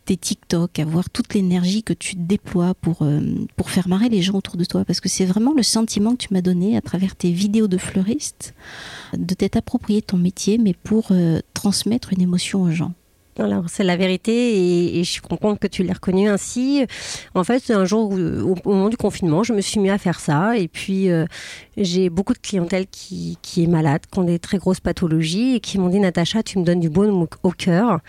tes 0.07 0.17
TikTok, 0.17 0.79
à 0.79 0.85
voir 0.85 1.11
toute 1.11 1.35
l'énergie 1.35 1.83
que 1.83 1.93
tu 1.93 2.15
déploies 2.17 2.75
pour, 2.81 3.03
euh, 3.03 3.21
pour 3.57 3.71
faire 3.71 3.89
marrer 3.89 4.09
les 4.09 4.23
gens 4.23 4.35
autour 4.35 4.57
de 4.57 4.65
toi. 4.65 4.85
Parce 4.85 5.01
que 5.01 5.09
c'est 5.09 5.27
vraiment 5.27 5.53
le 5.55 5.63
sentiment 5.63 6.13
que 6.13 6.27
tu 6.27 6.33
m'as 6.33 6.41
donné 6.41 6.77
à 6.77 6.81
travers 6.81 7.15
tes 7.15 7.33
vidéos 7.33 7.69
de 7.69 7.77
fleuriste, 7.77 8.55
de 9.17 9.35
t'être 9.35 9.57
approprié 9.57 10.01
ton 10.01 10.17
métier, 10.17 10.59
mais 10.59 10.75
pour 10.75 11.09
euh, 11.11 11.41
transmettre 11.55 12.13
une 12.13 12.23
émotion 12.23 12.63
aux 12.63 12.71
gens. 12.71 12.93
Alors, 13.39 13.65
c'est 13.69 13.85
la 13.85 13.97
vérité 13.97 14.97
et, 14.99 15.05
je 15.05 15.11
suis 15.11 15.21
contente 15.21 15.59
que 15.59 15.67
tu 15.67 15.83
l'aies 15.83 15.93
reconnu 15.93 16.29
ainsi. 16.29 16.87
En 17.35 17.45
fait, 17.45 17.71
un 17.71 17.85
jour 17.85 18.13
au, 18.13 18.55
moment 18.65 18.89
du 18.89 18.97
confinement, 18.97 19.43
je 19.43 19.53
me 19.53 19.61
suis 19.61 19.79
mis 19.79 19.91
à 19.91 19.99
faire 19.99 20.21
ça 20.21 20.57
et 20.57 20.69
puis 20.69 21.11
euh, 21.11 21.27
j'ai 21.77 22.09
beaucoup 22.09 22.33
de 22.33 22.39
clientèle 22.39 22.87
qui, 22.87 23.37
qui, 23.43 23.65
est 23.65 23.67
malade, 23.67 24.03
qui 24.11 24.19
ont 24.19 24.25
des 24.25 24.39
très 24.39 24.57
grosses 24.57 24.81
pathologies 24.81 25.57
et 25.57 25.61
qui 25.61 25.79
m'ont 25.79 25.91
dit 25.91 26.01
Natacha, 26.01 26.43
tu 26.43 26.59
me 26.59 26.65
donnes 26.65 26.81
du 26.81 26.89
bon 26.89 27.29
au 27.43 27.51
cœur 27.51 28.01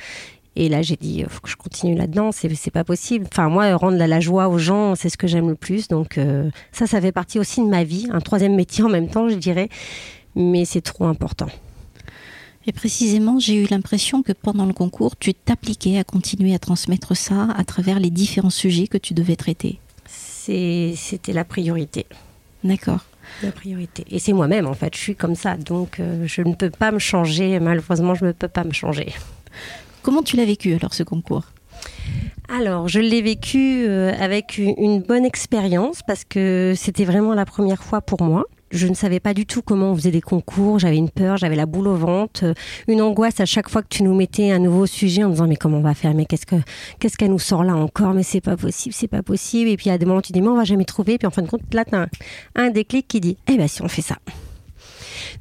et 0.60 0.70
là, 0.70 0.82
j'ai 0.82 0.96
dit, 0.96 1.20
il 1.20 1.30
faut 1.30 1.40
que 1.40 1.50
je 1.50 1.56
continue 1.56 1.96
là-dedans, 1.96 2.32
c'est, 2.32 2.54
c'est 2.56 2.72
pas 2.72 2.84
possible. 2.84 3.28
Enfin, 3.32 3.48
moi, 3.48 3.76
rendre 3.76 3.96
la, 3.96 4.20
joie 4.20 4.48
aux 4.48 4.58
gens, 4.58 4.96
c'est 4.96 5.08
ce 5.08 5.16
que 5.16 5.28
j'aime 5.28 5.50
le 5.50 5.56
plus. 5.56 5.88
Donc, 5.88 6.18
euh, 6.18 6.50
ça, 6.72 6.88
ça 6.88 7.00
fait 7.00 7.12
partie 7.12 7.38
aussi 7.38 7.62
de 7.62 7.68
ma 7.68 7.84
vie. 7.84 8.08
Un 8.12 8.22
troisième 8.22 8.56
métier 8.56 8.84
en 8.84 8.90
même 8.90 9.08
temps, 9.08 9.30
je 9.30 9.36
dirais. 9.36 9.70
Mais 10.34 10.66
c'est 10.66 10.82
trop 10.82 11.06
important. 11.06 11.46
Et 12.66 12.72
précisément, 12.72 13.38
j'ai 13.38 13.54
eu 13.54 13.68
l'impression 13.70 14.24
que 14.24 14.32
pendant 14.32 14.66
le 14.66 14.74
concours, 14.74 15.16
tu 15.16 15.36
t'appliquais 15.36 16.00
à 16.00 16.04
continuer 16.04 16.56
à 16.56 16.60
transmettre 16.60 17.16
ça 17.16 17.50
à 17.56 17.64
travers 17.64 18.00
les 18.00 18.10
différents 18.10 18.50
sujets 18.50 18.88
que 18.88 18.98
tu 18.98 19.14
devais 19.14 19.36
traiter. 19.36 19.80
C'est, 20.08 20.96
c'était 20.98 21.34
la 21.34 21.46
priorité. 21.46 22.08
D'accord. 22.64 23.06
La 23.44 23.52
priorité. 23.52 24.06
Et 24.10 24.18
c'est 24.18 24.34
moi-même, 24.34 24.66
en 24.66 24.74
fait. 24.74 24.96
Je 24.96 25.00
suis 25.00 25.16
comme 25.16 25.36
ça. 25.36 25.56
Donc, 25.56 26.00
euh, 26.00 26.26
je 26.26 26.42
ne 26.42 26.56
peux 26.56 26.72
pas 26.72 26.92
me 26.92 26.98
changer. 26.98 27.60
Malheureusement, 27.60 28.16
je 28.16 28.26
ne 28.26 28.32
peux 28.32 28.48
pas 28.48 28.64
me 28.64 28.74
changer. 28.74 29.14
Comment 30.08 30.24
tu 30.24 30.38
l'as 30.38 30.46
vécu 30.46 30.74
alors 30.74 30.94
ce 30.94 31.04
concours? 31.04 31.44
Alors, 32.48 32.88
je 32.88 33.02
l'ai 33.02 33.22
vécu 33.22 33.84
euh, 33.86 34.14
avec 34.18 34.58
une 34.58 35.02
bonne 35.02 35.26
expérience 35.26 36.00
parce 36.08 36.24
que 36.24 36.72
c'était 36.78 37.04
vraiment 37.04 37.34
la 37.34 37.44
première 37.44 37.84
fois 37.84 38.00
pour 38.00 38.22
moi. 38.22 38.46
Je 38.72 38.88
ne 38.88 38.94
savais 38.94 39.20
pas 39.20 39.34
du 39.34 39.46
tout 39.46 39.62
comment 39.62 39.92
on 39.92 39.96
faisait 39.98 40.12
des 40.12 40.22
concours, 40.22 40.80
j'avais 40.80 40.96
une 40.96 41.10
peur, 41.10 41.36
j'avais 41.36 41.58
la 41.58 41.66
boule 41.66 41.90
au 41.90 41.96
ventre, 41.96 42.46
euh, 42.46 42.54
une 42.88 43.02
angoisse 43.02 43.42
à 43.42 43.46
chaque 43.46 43.68
fois 43.68 43.82
que 43.82 43.90
tu 43.90 44.04
nous 44.04 44.16
mettais 44.16 44.50
un 44.50 44.60
nouveau 44.60 44.86
sujet 44.86 45.26
en 45.26 45.30
disant 45.32 45.46
mais 45.46 45.58
comment 45.58 45.80
on 45.80 45.82
va 45.82 45.94
faire, 45.94 46.14
mais 46.14 46.24
qu'est-ce 46.24 46.46
que 46.46 46.56
qu'est-ce 47.00 47.18
qu'elle 47.18 47.32
nous 47.32 47.38
sort 47.38 47.66
là 47.66 47.76
encore, 47.76 48.14
mais 48.14 48.24
c'est 48.24 48.40
pas 48.40 48.56
possible, 48.56 48.96
c'est 48.96 49.10
pas 49.10 49.24
possible. 49.24 49.70
Et 49.70 49.76
puis 49.76 49.90
à 49.90 49.98
des 49.98 50.06
moments 50.06 50.22
tu 50.22 50.32
dis 50.32 50.40
mais 50.40 50.48
on 50.48 50.56
va 50.56 50.64
jamais 50.64 50.86
trouver, 50.86 51.16
et 51.16 51.18
puis 51.18 51.28
en 51.28 51.32
fin 51.32 51.42
de 51.42 51.50
compte 51.50 51.74
là 51.74 51.84
tu 51.84 51.96
as 51.96 52.04
un, 52.04 52.08
un 52.56 52.70
déclic 52.70 53.10
qui 53.10 53.20
dit 53.20 53.38
eh 53.52 53.58
ben 53.58 53.68
si 53.68 53.82
on 53.82 53.90
fait 53.90 54.02
ça. 54.02 54.16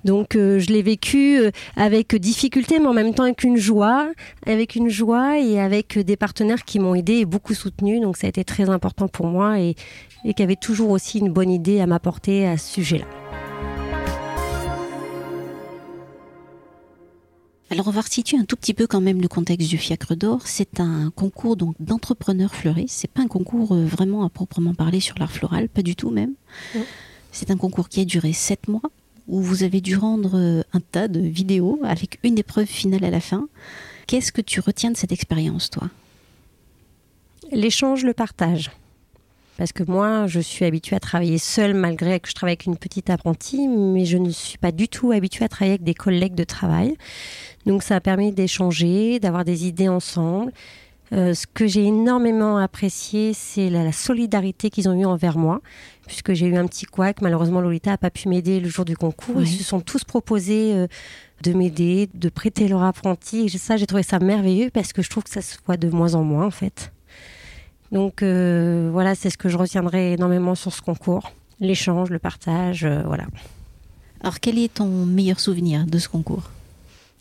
Donc 0.05 0.37
euh, 0.37 0.59
je 0.59 0.69
l'ai 0.69 0.83
vécu 0.83 1.39
euh, 1.39 1.51
avec 1.77 2.15
difficulté, 2.15 2.79
mais 2.79 2.87
en 2.87 2.93
même 2.93 3.15
temps 3.15 3.25
avec 3.25 3.45
une 3.45 3.57
joie, 3.57 4.09
avec 4.47 4.75
une 4.77 4.89
joie 4.89 5.39
et 5.39 5.61
avec 5.61 5.99
des 5.99 6.17
partenaires 6.17 6.65
qui 6.65 6.79
m'ont 6.79 6.95
aidé 6.95 7.15
et 7.15 7.25
beaucoup 7.25 7.55
soutenu. 7.55 8.01
Donc 8.01 8.17
ça 8.17 8.27
a 8.27 8.31
été 8.31 8.45
très 8.45 8.69
important 8.69 9.09
pour 9.09 9.27
moi 9.27 9.61
et, 9.61 9.75
et 10.25 10.35
qui 10.35 10.43
avaient 10.43 10.57
toujours 10.57 10.91
aussi 10.91 11.19
une 11.19 11.33
bonne 11.33 11.51
idée 11.51 11.81
à 11.81 11.87
m'apporter 11.87 12.47
à 12.47 12.57
ce 12.57 12.75
sujet-là. 12.75 13.07
Alors 17.69 17.89
on 17.89 17.91
va 17.91 18.01
resituer 18.01 18.39
un 18.39 18.45
tout 18.45 18.55
petit 18.55 18.75
peu 18.75 18.87
quand 18.87 19.01
même 19.01 19.21
le 19.21 19.27
contexte 19.27 19.69
du 19.69 19.77
Fiacre 19.77 20.15
d'Or. 20.15 20.43
C'est 20.45 20.79
un 20.79 21.11
concours 21.11 21.57
donc 21.57 21.75
d'entrepreneurs 21.81 22.55
fleuristes. 22.55 22.97
C'est 22.97 23.11
pas 23.11 23.23
un 23.23 23.27
concours 23.27 23.73
euh, 23.73 23.85
vraiment 23.85 24.25
à 24.25 24.29
proprement 24.29 24.73
parler 24.73 25.01
sur 25.01 25.19
l'art 25.19 25.33
floral, 25.33 25.69
pas 25.69 25.83
du 25.83 25.97
tout 25.97 26.11
même. 26.11 26.35
C'est 27.33 27.51
un 27.51 27.57
concours 27.57 27.89
qui 27.89 28.01
a 28.01 28.05
duré 28.05 28.33
sept 28.33 28.69
mois 28.69 28.83
où 29.29 29.41
vous 29.41 29.63
avez 29.63 29.81
dû 29.81 29.97
rendre 29.97 30.39
euh, 30.39 30.63
un 30.73 30.81
tas 30.81 31.09
de 31.09 31.21
vidéos 31.21 31.81
avec 31.85 32.19
une 32.23 32.39
épreuve 32.39 32.67
finale 32.67 33.05
à 33.05 33.11
la 33.11 33.21
fin. 33.21 33.49
Qu'est-ce 34.07 34.33
que 34.33 34.41
tu 34.41 34.61
retiens 34.61 34.91
de 34.91 34.97
cette 34.97 35.13
expérience, 35.13 35.71
toi? 35.71 35.89
L'échange, 37.53 38.05
le 38.05 38.13
partage. 38.13 38.71
Parce 39.57 39.73
que 39.73 39.83
moi, 39.85 40.27
je 40.27 40.39
suis 40.39 40.65
habituée 40.65 40.97
à 40.97 41.01
travailler 41.01 41.39
seule 41.39 41.75
malgré 41.75 42.21
que 42.21 42.29
je 42.29 42.35
travaille 42.35 42.53
avec 42.53 42.67
une 42.67 42.77
petite 42.77 43.09
apprentie, 43.09 43.69
mais 43.69 44.05
je 44.05 44.19
ne 44.19 44.31
suis 44.31 44.59
pas 44.59 44.71
du 44.71 44.87
tout 44.87 45.13
habituée 45.13 45.47
à 45.47 45.49
travailler 45.49 45.75
avec 45.75 45.85
des 45.85 45.95
collègues 45.95 46.35
de 46.35 46.45
travail. 46.45 46.97
Donc 47.65 47.83
ça 47.83 47.97
a 47.97 48.01
permis 48.01 48.33
d'échanger, 48.33 49.19
d'avoir 49.19 49.45
des 49.45 49.67
idées 49.67 49.89
ensemble. 49.89 50.53
Euh, 51.13 51.35
ce 51.35 51.47
que 51.47 51.67
j'ai 51.67 51.85
énormément 51.85 52.59
apprécié, 52.59 53.33
c'est 53.33 53.71
la, 53.71 53.93
solidarité 53.93 54.71
qu'ils 54.71 54.89
ont 54.89 54.95
eue 54.95 55.05
envers 55.05 55.39
moi, 55.39 55.61
puisque 56.07 56.33
j'ai 56.33 56.47
eu 56.47 56.57
un 56.57 56.67
petit 56.67 56.85
couac. 56.85 57.21
Malheureusement, 57.21 57.61
Lolita 57.61 57.91
n'a 57.91 57.99
pas 57.99 58.11
pu 58.11 58.29
m'aider 58.29 58.59
le 58.61 58.69
jour 58.69 58.85
du 58.85 58.97
concours. 58.97 59.41
Ils 59.41 59.47
se 59.47 59.65
sont 59.65 59.81
tous 59.81 60.05
proposés 60.05 60.75
euh, 60.75 60.87
de 61.43 61.53
m'aider, 61.53 62.09
de 62.15 62.29
prêter 62.29 62.67
leur 62.67 62.83
apprenti. 62.83 63.43
Et 63.43 63.49
ça, 63.49 63.77
j'ai 63.77 63.87
trouvé 63.87 64.03
ça 64.03 64.19
merveilleux 64.19 64.71
parce 64.71 64.93
que 64.93 65.03
je 65.03 65.11
trouve 65.11 65.23
que 65.23 65.31
ça 65.31 65.43
se 65.43 65.57
voit 65.65 65.77
de 65.77 65.89
moins 65.89 66.15
en 66.15 66.25
moins, 66.25 66.47
en 66.47 66.51
fait. 66.51 66.93
Donc 67.93 68.23
euh, 68.23 68.91
voilà, 68.93 69.15
c'est 69.15 69.31
ce 69.31 69.39
que 69.39 69.49
je 69.49 69.57
retiendrai 69.57 70.15
énormément 70.15 70.57
sur 70.57 70.73
ce 70.73 70.83
concours. 70.83 71.31
L'échange, 71.61 72.11
le 72.11 72.19
partage, 72.19 72.85
voilà. 72.85 73.25
Alors, 74.21 74.41
quel 74.41 74.59
est 74.59 74.75
ton 74.75 75.07
meilleur 75.07 75.41
souvenir 75.41 75.87
de 75.87 75.99
ce 75.99 76.09
concours? 76.09 76.51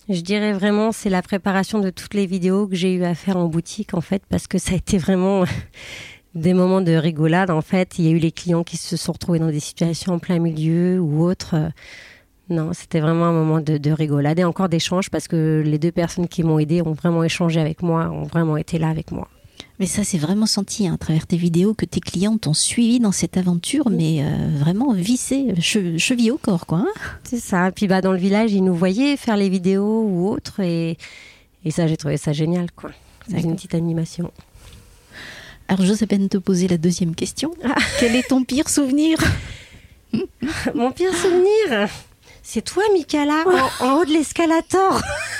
Je 0.10 0.22
dirais 0.22 0.54
vraiment 0.54 0.92
c'est 0.92 1.10
la 1.10 1.22
préparation 1.22 1.80
de 1.80 1.90
toutes 1.90 2.14
les 2.14 2.26
vidéos 2.26 2.68
que 2.68 2.76
j'ai 2.76 2.94
eu 2.94 3.04
à 3.04 3.16
faire 3.16 3.38
en 3.38 3.46
boutique 3.46 3.94
en 3.94 4.02
fait 4.02 4.24
parce 4.30 4.48
que 4.48 4.58
ça 4.58 4.74
a 4.74 4.76
été 4.76 4.98
vraiment 4.98 5.46
des 6.36 6.54
moments 6.54 6.82
de 6.82 6.94
rigolade 6.94 7.50
en 7.50 7.62
fait. 7.62 7.98
Il 7.98 8.06
y 8.06 8.08
a 8.10 8.12
eu 8.12 8.20
les 8.20 8.32
clients 8.32 8.64
qui 8.64 8.78
se 8.78 8.98
sont 8.98 9.14
retrouvés 9.14 9.40
dans 9.40 9.50
des 9.50 9.60
situations 9.60 10.14
en 10.14 10.20
plein 10.20 10.40
milieu 10.40 11.00
ou 11.00 11.24
autres. 11.24 11.56
Non, 12.50 12.74
c'était 12.74 13.00
vraiment 13.00 13.26
un 13.26 13.34
moment 13.34 13.60
de, 13.60 13.78
de 13.78 13.92
rigolade 13.92 14.38
et 14.38 14.44
encore 14.44 14.70
d'échange 14.70 15.10
parce 15.10 15.28
que 15.28 15.64
les 15.66 15.80
deux 15.80 15.92
personnes 15.92 16.28
qui 16.28 16.44
m'ont 16.44 16.60
aidé 16.60 16.84
ont 16.84 16.94
vraiment 16.94 17.24
échangé 17.24 17.60
avec 17.60 17.82
moi, 17.82 18.10
ont 18.12 18.24
vraiment 18.24 18.58
été 18.58 18.78
là 18.78 18.90
avec 18.90 19.12
moi. 19.12 19.28
Mais 19.80 19.88
ça, 19.88 20.04
c'est 20.06 20.18
vraiment 20.18 20.46
senti 20.46 20.88
hein, 20.88 20.94
à 20.94 20.98
travers 20.98 21.28
tes 21.28 21.36
vidéos 21.36 21.74
que 21.74 21.86
tes 21.86 22.00
clients 22.00 22.38
t'ont 22.38 22.54
suivi 22.54 23.00
dans 23.00 23.12
cette 23.12 23.36
aventure, 23.36 23.90
mais 23.90 24.24
euh, 24.24 24.58
vraiment 24.58 24.94
vissé, 24.94 25.54
cheville 25.60 26.32
au 26.32 26.38
corps, 26.38 26.66
quoi. 26.66 26.80
Hein. 26.80 26.94
c'est 27.24 27.40
ça. 27.40 27.72
Puis 27.76 27.88
bah, 27.88 28.02
dans 28.02 28.14
le 28.14 28.18
village, 28.18 28.54
ils 28.54 28.64
nous 28.64 28.76
voyaient 28.76 29.18
faire 29.18 29.36
les 29.36 29.50
vidéos 29.50 30.04
ou 30.08 30.30
autres, 30.30 30.62
et, 30.62 30.98
et 31.66 31.72
ça, 31.72 31.88
j'ai 31.88 31.98
trouvé 31.98 32.16
ça 32.16 32.32
génial, 32.32 32.72
quoi. 32.72 32.92
C'est 33.30 33.42
une 33.42 33.56
petite 33.56 33.74
animation. 33.76 34.32
Alors, 35.68 35.86
j'ose 35.86 36.04
à 36.04 36.08
peine 36.08 36.30
te 36.30 36.38
poser 36.38 36.68
la 36.68 36.78
deuxième 36.78 37.16
question. 37.16 37.52
Ah. 37.64 37.76
Quel 38.00 38.16
est 38.16 38.30
ton 38.30 38.44
pire 38.44 38.70
souvenir? 38.70 39.18
Mon 40.74 40.92
pire 40.92 41.14
souvenir? 41.14 41.90
C'est 42.44 42.62
toi, 42.62 42.84
Mikala, 42.94 43.44
en, 43.82 43.86
en 43.86 43.98
haut 43.98 44.06
de 44.06 44.12
l'escalator 44.14 45.02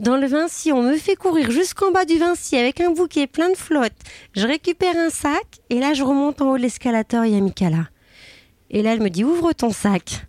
Dans 0.00 0.16
le 0.16 0.26
Vinci, 0.26 0.72
on 0.72 0.82
me 0.82 0.96
fait 0.96 1.14
courir 1.14 1.50
jusqu'en 1.50 1.90
bas 1.90 2.06
du 2.06 2.16
Vinci 2.16 2.56
avec 2.56 2.80
un 2.80 2.90
bouquet 2.90 3.26
plein 3.26 3.50
de 3.50 3.54
flotte. 3.54 3.92
Je 4.34 4.46
récupère 4.46 4.96
un 4.96 5.10
sac 5.10 5.60
et 5.68 5.78
là, 5.78 5.92
je 5.92 6.02
remonte 6.02 6.40
en 6.40 6.52
haut 6.52 6.56
de 6.56 6.62
l'escalator. 6.62 7.26
Il 7.26 7.34
y 7.34 7.36
a 7.36 7.40
Mikala. 7.42 7.90
Et 8.70 8.80
là, 8.80 8.94
elle 8.94 9.02
me 9.02 9.10
dit 9.10 9.24
Ouvre 9.24 9.52
ton 9.52 9.72
sac. 9.72 10.26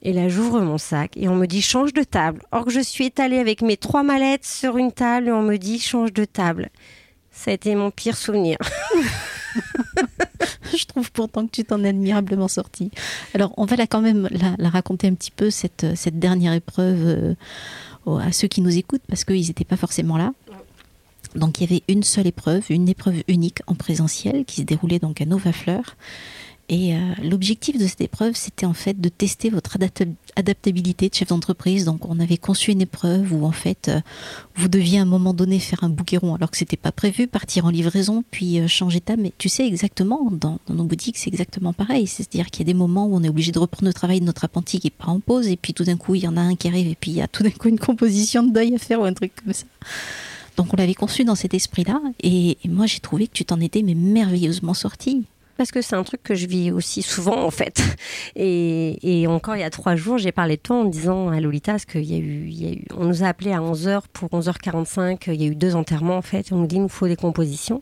Et 0.00 0.14
là, 0.14 0.30
j'ouvre 0.30 0.62
mon 0.62 0.78
sac 0.78 1.12
et 1.14 1.28
on 1.28 1.34
me 1.34 1.44
dit 1.44 1.60
change 1.60 1.92
de 1.92 2.04
table. 2.04 2.40
Or 2.52 2.64
que 2.64 2.70
je 2.70 2.80
suis 2.80 3.04
étalée 3.04 3.38
avec 3.38 3.60
mes 3.60 3.76
trois 3.76 4.02
mallettes 4.02 4.46
sur 4.46 4.78
une 4.78 4.92
table 4.92 5.28
et 5.28 5.32
on 5.32 5.42
me 5.42 5.58
dit 5.58 5.78
change 5.78 6.14
de 6.14 6.24
table. 6.24 6.70
Ça 7.30 7.50
a 7.50 7.54
été 7.54 7.74
mon 7.74 7.90
pire 7.90 8.16
souvenir. 8.16 8.56
je 10.76 10.84
trouve 10.84 11.10
pourtant 11.12 11.46
que 11.46 11.52
tu 11.52 11.64
t'en 11.64 11.82
es 11.84 11.88
admirablement 11.88 12.48
sortie. 12.48 12.90
Alors, 13.34 13.52
on 13.56 13.64
va 13.64 13.76
quand 13.86 14.00
même 14.00 14.28
la, 14.30 14.68
raconter 14.68 15.06
un 15.08 15.14
petit 15.14 15.30
peu, 15.30 15.50
cette, 15.50 15.86
cette 15.94 16.18
dernière 16.18 16.52
épreuve 16.52 17.36
euh, 18.06 18.18
à 18.18 18.32
ceux 18.32 18.48
qui 18.48 18.60
nous 18.60 18.76
écoutent, 18.76 19.02
parce 19.08 19.24
qu'ils 19.24 19.46
n'étaient 19.46 19.64
pas 19.64 19.76
forcément 19.76 20.16
là. 20.16 20.32
Donc, 21.34 21.60
il 21.60 21.70
y 21.70 21.74
avait 21.74 21.82
une 21.88 22.02
seule 22.02 22.26
épreuve, 22.26 22.64
une 22.70 22.88
épreuve 22.88 23.22
unique 23.28 23.60
en 23.66 23.74
présentiel 23.74 24.44
qui 24.44 24.56
se 24.56 24.66
déroulait 24.66 24.98
donc 24.98 25.20
à 25.20 25.26
Nova 25.26 25.52
Fleur. 25.52 25.96
Et 26.68 26.94
euh, 26.94 26.98
l'objectif 27.22 27.78
de 27.78 27.86
cette 27.86 28.00
épreuve, 28.00 28.34
c'était 28.34 28.66
en 28.66 28.72
fait 28.72 29.00
de 29.00 29.08
tester 29.08 29.50
votre 29.50 29.76
adaptabilité 30.34 31.08
de 31.08 31.14
chef 31.14 31.28
d'entreprise. 31.28 31.84
Donc, 31.84 32.04
on 32.08 32.18
avait 32.18 32.38
conçu 32.38 32.72
une 32.72 32.80
épreuve 32.80 33.32
où 33.32 33.46
en 33.46 33.52
fait, 33.52 33.88
euh, 33.88 34.00
vous 34.56 34.66
deviez 34.66 34.98
à 34.98 35.02
un 35.02 35.06
moment 35.06 35.32
donné 35.32 35.60
faire 35.60 35.84
un 35.84 35.88
bouquet 35.88 36.16
rond 36.16 36.34
alors 36.34 36.50
que 36.50 36.56
c'était 36.56 36.76
pas 36.76 36.90
prévu, 36.90 37.28
partir 37.28 37.66
en 37.66 37.70
livraison, 37.70 38.24
puis 38.32 38.58
euh, 38.58 38.66
changer 38.66 38.98
d'état. 38.98 39.16
Mais 39.16 39.32
tu 39.38 39.48
sais 39.48 39.64
exactement, 39.64 40.28
dans, 40.32 40.58
nos 40.68 40.84
boutiques, 40.84 41.18
c'est 41.18 41.28
exactement 41.28 41.72
pareil. 41.72 42.08
C'est-à-dire 42.08 42.46
qu'il 42.46 42.66
y 42.66 42.68
a 42.68 42.72
des 42.72 42.78
moments 42.78 43.06
où 43.06 43.14
on 43.14 43.22
est 43.22 43.28
obligé 43.28 43.52
de 43.52 43.60
reprendre 43.60 43.86
le 43.86 43.94
travail 43.94 44.18
de 44.18 44.24
notre 44.24 44.44
apprenti 44.44 44.80
qui 44.80 44.90
part 44.90 45.10
en 45.10 45.20
pause, 45.20 45.46
et 45.46 45.56
puis 45.56 45.72
tout 45.72 45.84
d'un 45.84 45.96
coup, 45.96 46.16
il 46.16 46.24
y 46.24 46.28
en 46.28 46.36
a 46.36 46.40
un 46.40 46.56
qui 46.56 46.66
arrive, 46.66 46.88
et 46.88 46.96
puis 46.98 47.12
il 47.12 47.16
y 47.18 47.22
a 47.22 47.28
tout 47.28 47.44
d'un 47.44 47.50
coup 47.50 47.68
une 47.68 47.78
composition 47.78 48.42
de 48.42 48.52
deuil 48.52 48.74
à 48.74 48.78
faire 48.78 49.00
ou 49.00 49.04
un 49.04 49.12
truc 49.12 49.32
comme 49.36 49.52
ça. 49.52 49.66
Donc, 50.56 50.72
on 50.72 50.76
l'avait 50.76 50.94
conçu 50.94 51.22
dans 51.22 51.36
cet 51.36 51.54
esprit-là, 51.54 52.00
et, 52.24 52.58
et 52.64 52.68
moi, 52.68 52.86
j'ai 52.86 52.98
trouvé 52.98 53.28
que 53.28 53.34
tu 53.34 53.44
t'en 53.44 53.60
étais 53.60 53.82
mais 53.82 53.94
merveilleusement 53.94 54.74
sorti 54.74 55.26
parce 55.56 55.70
que 55.70 55.82
c'est 55.82 55.96
un 55.96 56.04
truc 56.04 56.22
que 56.22 56.34
je 56.34 56.46
vis 56.46 56.70
aussi 56.70 57.02
souvent 57.02 57.42
en 57.42 57.50
fait. 57.50 57.82
Et, 58.36 59.26
encore 59.28 59.56
il 59.56 59.60
y 59.60 59.64
a 59.64 59.70
trois 59.70 59.96
jours, 59.96 60.18
j'ai 60.18 60.32
parlé 60.32 60.56
de 60.56 60.62
toi 60.62 60.76
en 60.76 60.84
disant 60.84 61.28
à 61.28 61.40
Lolita, 61.40 61.78
qu'il 61.78 62.04
y 62.04 62.14
a 62.14 62.18
eu, 62.18 62.84
on 62.96 63.04
nous 63.04 63.24
a 63.24 63.26
appelé 63.26 63.52
à 63.52 63.60
11h 63.60 64.02
pour 64.12 64.30
11h45, 64.30 65.24
il 65.28 65.42
y 65.42 65.44
a 65.44 65.48
eu 65.48 65.54
deux 65.54 65.74
enterrements 65.74 66.16
en 66.16 66.22
fait, 66.22 66.52
on 66.52 66.56
nous 66.56 66.66
dit 66.66 66.76
il 66.76 66.82
nous 66.82 66.88
faut 66.88 67.08
des 67.08 67.16
compositions. 67.16 67.80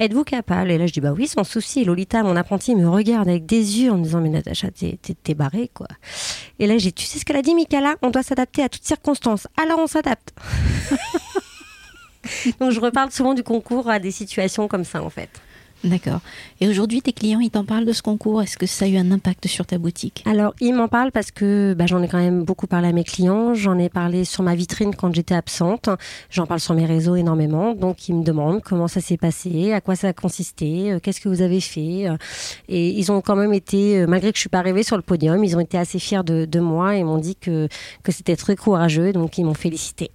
Êtes-vous 0.00 0.22
capable? 0.22 0.70
Et 0.70 0.78
là 0.78 0.86
je 0.86 0.92
dis 0.92 1.00
bah 1.00 1.12
oui 1.12 1.26
sans 1.26 1.42
souci. 1.42 1.84
Lolita, 1.84 2.22
mon 2.22 2.36
apprenti, 2.36 2.76
me 2.76 2.88
regarde 2.88 3.28
avec 3.28 3.46
des 3.46 3.80
yeux 3.80 3.90
en 3.90 3.98
me 3.98 4.04
disant 4.04 4.20
mais 4.20 4.28
Natacha, 4.28 4.68
t'es 4.70 5.34
barré 5.34 5.70
quoi. 5.74 5.88
Et 6.60 6.68
là 6.68 6.78
j'ai 6.78 6.92
tu 6.92 7.04
sais 7.04 7.18
ce 7.18 7.24
qu'elle 7.24 7.36
a 7.36 7.42
dit 7.42 7.54
Michaela? 7.54 7.96
On 8.02 8.10
doit 8.10 8.22
s'adapter 8.22 8.62
à 8.62 8.68
toutes 8.68 8.84
circonstances. 8.84 9.48
Alors 9.60 9.80
on 9.80 9.88
s'adapte. 9.88 10.32
Donc 12.60 12.70
je 12.70 12.80
reparle 12.80 13.10
souvent 13.10 13.34
du 13.34 13.42
concours 13.42 13.90
à 13.90 13.98
des 13.98 14.12
situations 14.12 14.68
comme 14.68 14.84
ça 14.84 15.02
en 15.02 15.10
fait. 15.10 15.30
D'accord. 15.84 16.20
Et 16.60 16.68
aujourd'hui, 16.68 17.02
tes 17.02 17.12
clients, 17.12 17.38
ils 17.38 17.50
t'en 17.50 17.64
parlent 17.64 17.84
de 17.84 17.92
ce 17.92 18.02
concours? 18.02 18.42
Est-ce 18.42 18.56
que 18.56 18.66
ça 18.66 18.86
a 18.86 18.88
eu 18.88 18.96
un 18.96 19.12
impact 19.12 19.46
sur 19.46 19.64
ta 19.64 19.78
boutique? 19.78 20.24
Alors, 20.26 20.52
ils 20.60 20.74
m'en 20.74 20.88
parlent 20.88 21.12
parce 21.12 21.30
que 21.30 21.74
bah, 21.78 21.86
j'en 21.86 22.02
ai 22.02 22.08
quand 22.08 22.18
même 22.18 22.42
beaucoup 22.42 22.66
parlé 22.66 22.88
à 22.88 22.92
mes 22.92 23.04
clients. 23.04 23.54
J'en 23.54 23.78
ai 23.78 23.88
parlé 23.88 24.24
sur 24.24 24.42
ma 24.42 24.56
vitrine 24.56 24.94
quand 24.94 25.14
j'étais 25.14 25.36
absente. 25.36 25.88
J'en 26.30 26.46
parle 26.46 26.58
sur 26.58 26.74
mes 26.74 26.84
réseaux 26.84 27.14
énormément. 27.14 27.74
Donc, 27.74 28.08
ils 28.08 28.14
me 28.14 28.24
demandent 28.24 28.60
comment 28.60 28.88
ça 28.88 29.00
s'est 29.00 29.16
passé, 29.16 29.72
à 29.72 29.80
quoi 29.80 29.94
ça 29.94 30.08
a 30.08 30.12
consisté, 30.12 30.92
euh, 30.92 30.98
qu'est-ce 31.00 31.20
que 31.20 31.28
vous 31.28 31.42
avez 31.42 31.60
fait. 31.60 32.08
Euh. 32.08 32.16
et 32.68 32.88
ils 32.88 33.12
ont 33.12 33.20
quand 33.20 33.36
même 33.36 33.52
été, 33.52 34.00
euh, 34.00 34.06
malgré 34.08 34.32
que 34.32 34.36
je 34.36 34.40
suis 34.40 34.48
pas 34.48 34.58
arrivée 34.58 34.82
sur 34.82 34.96
le 34.96 35.02
podium, 35.02 35.44
ils 35.44 35.56
ont 35.56 35.60
été 35.60 35.78
assez 35.78 36.00
fiers 36.00 36.24
de, 36.24 36.44
de 36.44 36.60
moi 36.60 36.96
et 36.96 37.04
m'ont 37.04 37.18
dit 37.18 37.36
que, 37.36 37.68
que 38.02 38.10
c'était 38.10 38.36
très 38.36 38.56
courageux. 38.56 39.12
Donc, 39.12 39.38
ils 39.38 39.44
m'ont 39.44 39.54
félicité. 39.54 40.10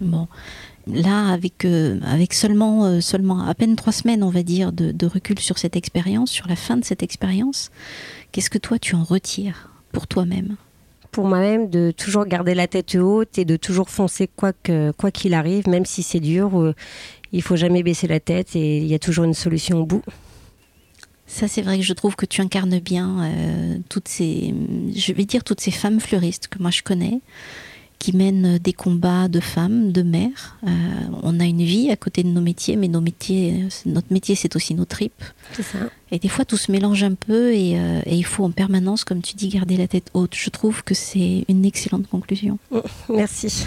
Bon 0.00 0.26
là, 0.86 1.28
avec, 1.28 1.64
euh, 1.64 1.98
avec 2.04 2.32
seulement, 2.32 2.84
euh, 2.84 3.00
seulement 3.00 3.46
à 3.46 3.54
peine 3.54 3.76
trois 3.76 3.92
semaines, 3.92 4.22
on 4.22 4.30
va 4.30 4.42
dire, 4.42 4.72
de, 4.72 5.06
recul 5.06 5.38
sur 5.38 5.58
cette 5.58 5.76
expérience, 5.76 6.30
sur 6.30 6.48
la 6.48 6.56
fin 6.56 6.76
de 6.76 6.84
cette 6.84 7.02
expérience, 7.02 7.70
qu'est-ce 8.32 8.50
que 8.50 8.58
toi 8.58 8.78
tu 8.78 8.94
en 8.94 9.04
retires 9.04 9.70
pour 9.92 10.06
toi-même? 10.06 10.56
Pour 11.12 11.26
moi-même 11.26 11.70
de 11.70 11.92
toujours 11.96 12.26
garder 12.26 12.54
la 12.54 12.66
tête 12.66 12.94
haute 12.96 13.38
et 13.38 13.44
de 13.44 13.56
toujours 13.56 13.88
foncer 13.88 14.28
quoi 14.28 14.52
qu'il 14.52 14.92
quoi 14.98 15.10
qu'il 15.10 15.32
arrive, 15.32 15.66
même 15.68 15.86
si 15.86 16.02
c'est 16.02 16.20
dur. 16.20 16.60
Euh, 16.60 16.74
il 17.32 17.42
faut 17.42 17.56
jamais 17.56 17.82
baisser 17.82 18.06
la 18.06 18.20
tête 18.20 18.54
et 18.54 18.78
il 18.78 18.86
y 18.86 18.94
a 18.94 18.98
toujours 18.98 19.24
une 19.24 19.34
solution 19.34 19.80
au 19.80 19.86
bout. 19.86 20.02
Ça, 21.26 21.48
c'est 21.48 21.62
vrai 21.62 21.78
que 21.78 21.84
je 21.84 21.92
trouve 21.92 22.14
que 22.16 22.26
tu 22.26 22.40
incarnes 22.40 22.78
bien 22.78 23.28
toutes 23.88 24.06
ces, 24.06 24.54
je 24.94 25.12
vais 25.12 25.24
dire 25.24 25.42
toutes 25.42 25.60
ces 25.60 25.72
femmes 25.72 25.98
fleuristes 25.98 26.46
que 26.46 26.62
moi 26.62 26.70
je 26.70 26.82
connais, 26.82 27.20
qui 27.98 28.16
mènent 28.16 28.58
des 28.58 28.72
combats 28.72 29.28
de 29.28 29.40
femmes, 29.40 29.92
de 29.92 30.02
mères. 30.02 30.58
Euh, 30.66 30.70
on 31.22 31.40
a 31.40 31.44
une 31.44 31.62
vie 31.62 31.90
à 31.90 31.96
côté 31.96 32.22
de 32.22 32.28
nos 32.28 32.40
métiers, 32.40 32.76
mais 32.76 32.88
nos 32.88 33.00
métiers, 33.00 33.66
notre 33.86 34.12
métier, 34.12 34.34
c'est 34.34 34.54
aussi 34.56 34.74
nos 34.74 34.84
tripes. 34.84 35.24
C'est 35.52 35.62
ça. 35.62 35.78
Et 36.10 36.18
des 36.18 36.28
fois, 36.28 36.44
tout 36.44 36.56
se 36.56 36.70
mélange 36.70 37.02
un 37.02 37.14
peu 37.14 37.52
et, 37.52 37.78
euh, 37.78 38.00
et, 38.06 38.16
il 38.16 38.24
faut 38.24 38.44
en 38.44 38.50
permanence, 38.50 39.04
comme 39.04 39.22
tu 39.22 39.34
dis, 39.34 39.48
garder 39.48 39.76
la 39.76 39.88
tête 39.88 40.10
haute. 40.14 40.34
Je 40.34 40.50
trouve 40.50 40.84
que 40.84 40.94
c'est 40.94 41.44
une 41.48 41.64
excellente 41.64 42.06
conclusion. 42.08 42.58
Mm, 42.70 42.78
merci. 43.10 43.64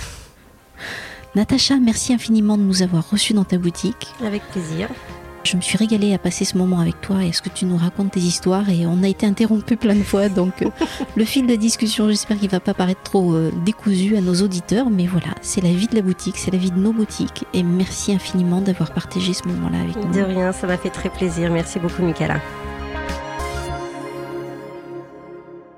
Natacha, 1.36 1.78
merci 1.78 2.14
infiniment 2.14 2.58
de 2.58 2.64
nous 2.64 2.82
avoir 2.82 3.10
reçus 3.10 3.34
dans 3.34 3.44
ta 3.44 3.58
boutique. 3.58 4.08
Avec 4.24 4.44
plaisir. 4.52 4.90
Je 5.50 5.58
me 5.58 5.62
suis 5.62 5.80
régalée 5.80 6.14
à 6.14 6.20
passer 6.20 6.46
ce 6.46 6.56
moment 6.60 6.80
avec 6.80 7.02
toi 7.02 7.24
et 7.24 7.30
à 7.30 7.34
ce 7.34 7.42
que 7.42 7.50
tu 7.50 7.66
nous 7.66 7.76
racontes 7.76 8.12
tes 8.12 8.20
histoires. 8.20 8.70
Et 8.70 8.86
on 8.86 9.02
a 9.02 9.08
été 9.08 9.26
interrompu 9.26 9.78
plein 9.78 9.96
de 9.96 10.04
fois. 10.04 10.30
Donc 10.30 10.62
euh, 10.62 10.70
le 11.16 11.26
fil 11.26 11.48
de 11.48 11.56
discussion 11.56 12.08
j'espère 12.08 12.38
qu'il 12.38 12.52
va 12.52 12.60
pas 12.60 12.76
paraître 12.76 13.02
trop 13.02 13.34
euh, 13.34 13.52
décousu 13.66 14.16
à 14.16 14.22
nos 14.22 14.36
auditeurs. 14.44 14.92
Mais 14.92 15.08
voilà 15.08 15.34
c'est 15.42 15.62
la 15.62 15.72
vie 15.72 15.88
de 15.88 15.96
la 15.96 16.04
boutique 16.04 16.38
c'est 16.38 16.52
la 16.52 16.60
vie 16.60 16.70
de 16.70 16.78
nos 16.78 16.94
boutiques. 16.94 17.46
Et 17.56 17.64
merci 17.64 18.14
infiniment 18.14 18.62
d'avoir 18.62 18.94
partagé 18.94 19.34
ce 19.34 19.48
moment-là 19.48 19.80
avec 19.82 19.96
nous. 19.96 20.14
De 20.14 20.22
rien 20.22 20.52
ça 20.52 20.68
m'a 20.68 20.78
fait 20.78 20.92
très 20.92 21.10
plaisir. 21.10 21.50
Merci 21.50 21.80
beaucoup 21.80 22.04
Michaela. 22.04 22.40